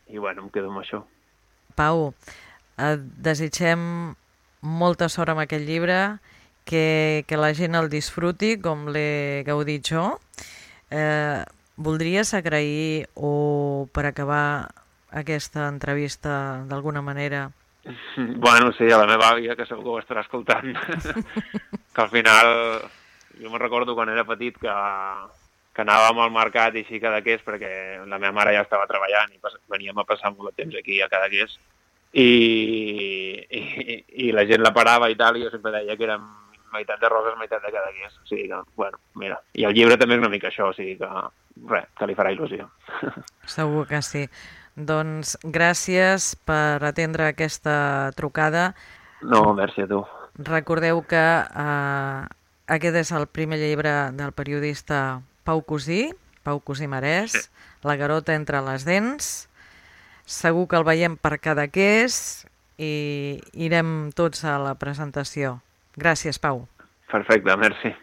I 0.09 0.23
bueno, 0.23 0.47
em 0.47 0.55
quedo 0.55 0.71
amb 0.71 0.83
això. 0.85 1.03
Pau, 1.79 2.13
et 2.79 3.03
desitgem 3.27 3.83
molta 4.63 5.11
sort 5.11 5.35
amb 5.35 5.43
aquest 5.43 5.67
llibre, 5.67 5.99
que, 6.69 7.25
que 7.27 7.39
la 7.41 7.51
gent 7.57 7.75
el 7.79 7.91
disfruti 7.91 8.57
com 8.63 8.89
l'he 8.93 9.43
gaudit 9.47 9.91
jo. 9.91 10.05
Eh, 10.91 11.43
voldries 11.79 12.35
agrair 12.35 13.09
o 13.15 13.89
per 13.95 14.05
acabar 14.07 14.69
aquesta 15.15 15.69
entrevista 15.71 16.67
d'alguna 16.69 17.01
manera? 17.01 17.49
Bueno, 18.17 18.73
sí, 18.77 18.91
a 18.91 18.99
la 18.99 19.07
meva 19.07 19.31
àvia, 19.33 19.57
que 19.57 19.65
segur 19.65 19.85
que 19.87 19.93
ho 19.95 20.01
estarà 20.03 20.25
escoltant, 20.27 20.75
que 21.95 22.03
al 22.03 22.11
final, 22.13 22.51
jo 23.39 23.49
me'n 23.49 23.63
recordo 23.63 23.95
quan 23.97 24.11
era 24.13 24.27
petit 24.29 24.59
que, 24.61 24.75
que 25.73 25.85
anàvem 25.87 26.21
al 26.21 26.35
mercat 26.35 26.77
i 26.77 26.83
així 26.85 26.99
a 26.99 27.07
Cadaqués, 27.07 27.47
perquè 27.47 27.71
la 28.05 28.19
meva 28.19 28.35
mare 28.37 28.53
ja 28.59 28.67
estava 28.67 28.91
treballant 28.91 29.33
i 29.33 29.41
veníem 29.71 30.03
a 30.03 30.05
passar 30.05 30.35
molt 30.35 30.51
de 30.51 30.65
temps 30.65 30.77
aquí 30.77 31.01
a 31.01 31.09
Cadaqués, 31.09 31.57
i, 32.13 32.29
i, 33.49 33.63
i 34.27 34.31
la 34.33 34.45
gent 34.49 34.65
la 34.65 34.75
parava 34.77 35.09
i 35.09 35.17
tal, 35.17 35.39
i 35.39 35.47
jo 35.47 35.55
sempre 35.55 35.73
deia 35.79 35.97
que 35.97 36.09
érem 36.11 36.27
meitat 36.73 37.01
de 37.01 37.11
roses, 37.11 37.37
meitat 37.41 37.65
de 37.65 37.73
Cadaqués. 37.75 38.15
O 38.23 38.27
sigui 38.29 38.49
que, 38.51 38.61
bueno, 38.77 39.01
mira. 39.15 39.41
I 39.55 39.67
el 39.69 39.77
llibre 39.77 39.99
també 40.01 40.17
és 40.19 40.23
una 40.23 40.33
mica 40.33 40.51
això, 40.51 40.71
o 40.71 40.77
sigui 40.77 40.97
que, 41.01 41.11
res, 41.71 41.91
que 41.99 42.09
li 42.09 42.17
farà 42.19 42.33
il·lusió. 42.35 42.69
Segur 43.57 43.87
que 43.91 44.03
sí. 44.05 44.27
Doncs 44.79 45.35
gràcies 45.43 46.33
per 46.47 46.79
atendre 46.87 47.33
aquesta 47.33 48.13
trucada. 48.19 48.73
No, 49.23 49.43
merci 49.55 49.83
a 49.83 49.91
tu. 49.91 50.05
Recordeu 50.39 51.03
que 51.11 51.19
eh, 51.19 52.21
aquest 52.71 53.01
és 53.01 53.11
el 53.17 53.27
primer 53.27 53.59
llibre 53.59 53.95
del 54.15 54.31
periodista 54.37 55.21
Pau 55.43 55.65
Cosí, 55.67 56.13
Pau 56.47 56.61
Cosí 56.63 56.87
Marès, 56.87 57.35
sí. 57.35 57.49
La 57.83 57.97
garota 57.97 58.35
entre 58.35 58.61
les 58.67 58.85
dents. 58.87 59.49
Segur 60.29 60.67
que 60.69 60.79
el 60.79 60.87
veiem 60.87 61.15
per 61.17 61.39
Cadaqués 61.41 62.45
i 62.79 63.39
irem 63.55 64.11
tots 64.19 64.45
a 64.45 64.59
la 64.63 64.75
presentació. 64.79 65.59
Gràcies, 65.99 66.39
Pau. 66.39 66.67
Perfecte, 67.11 67.57
merci. 67.57 67.95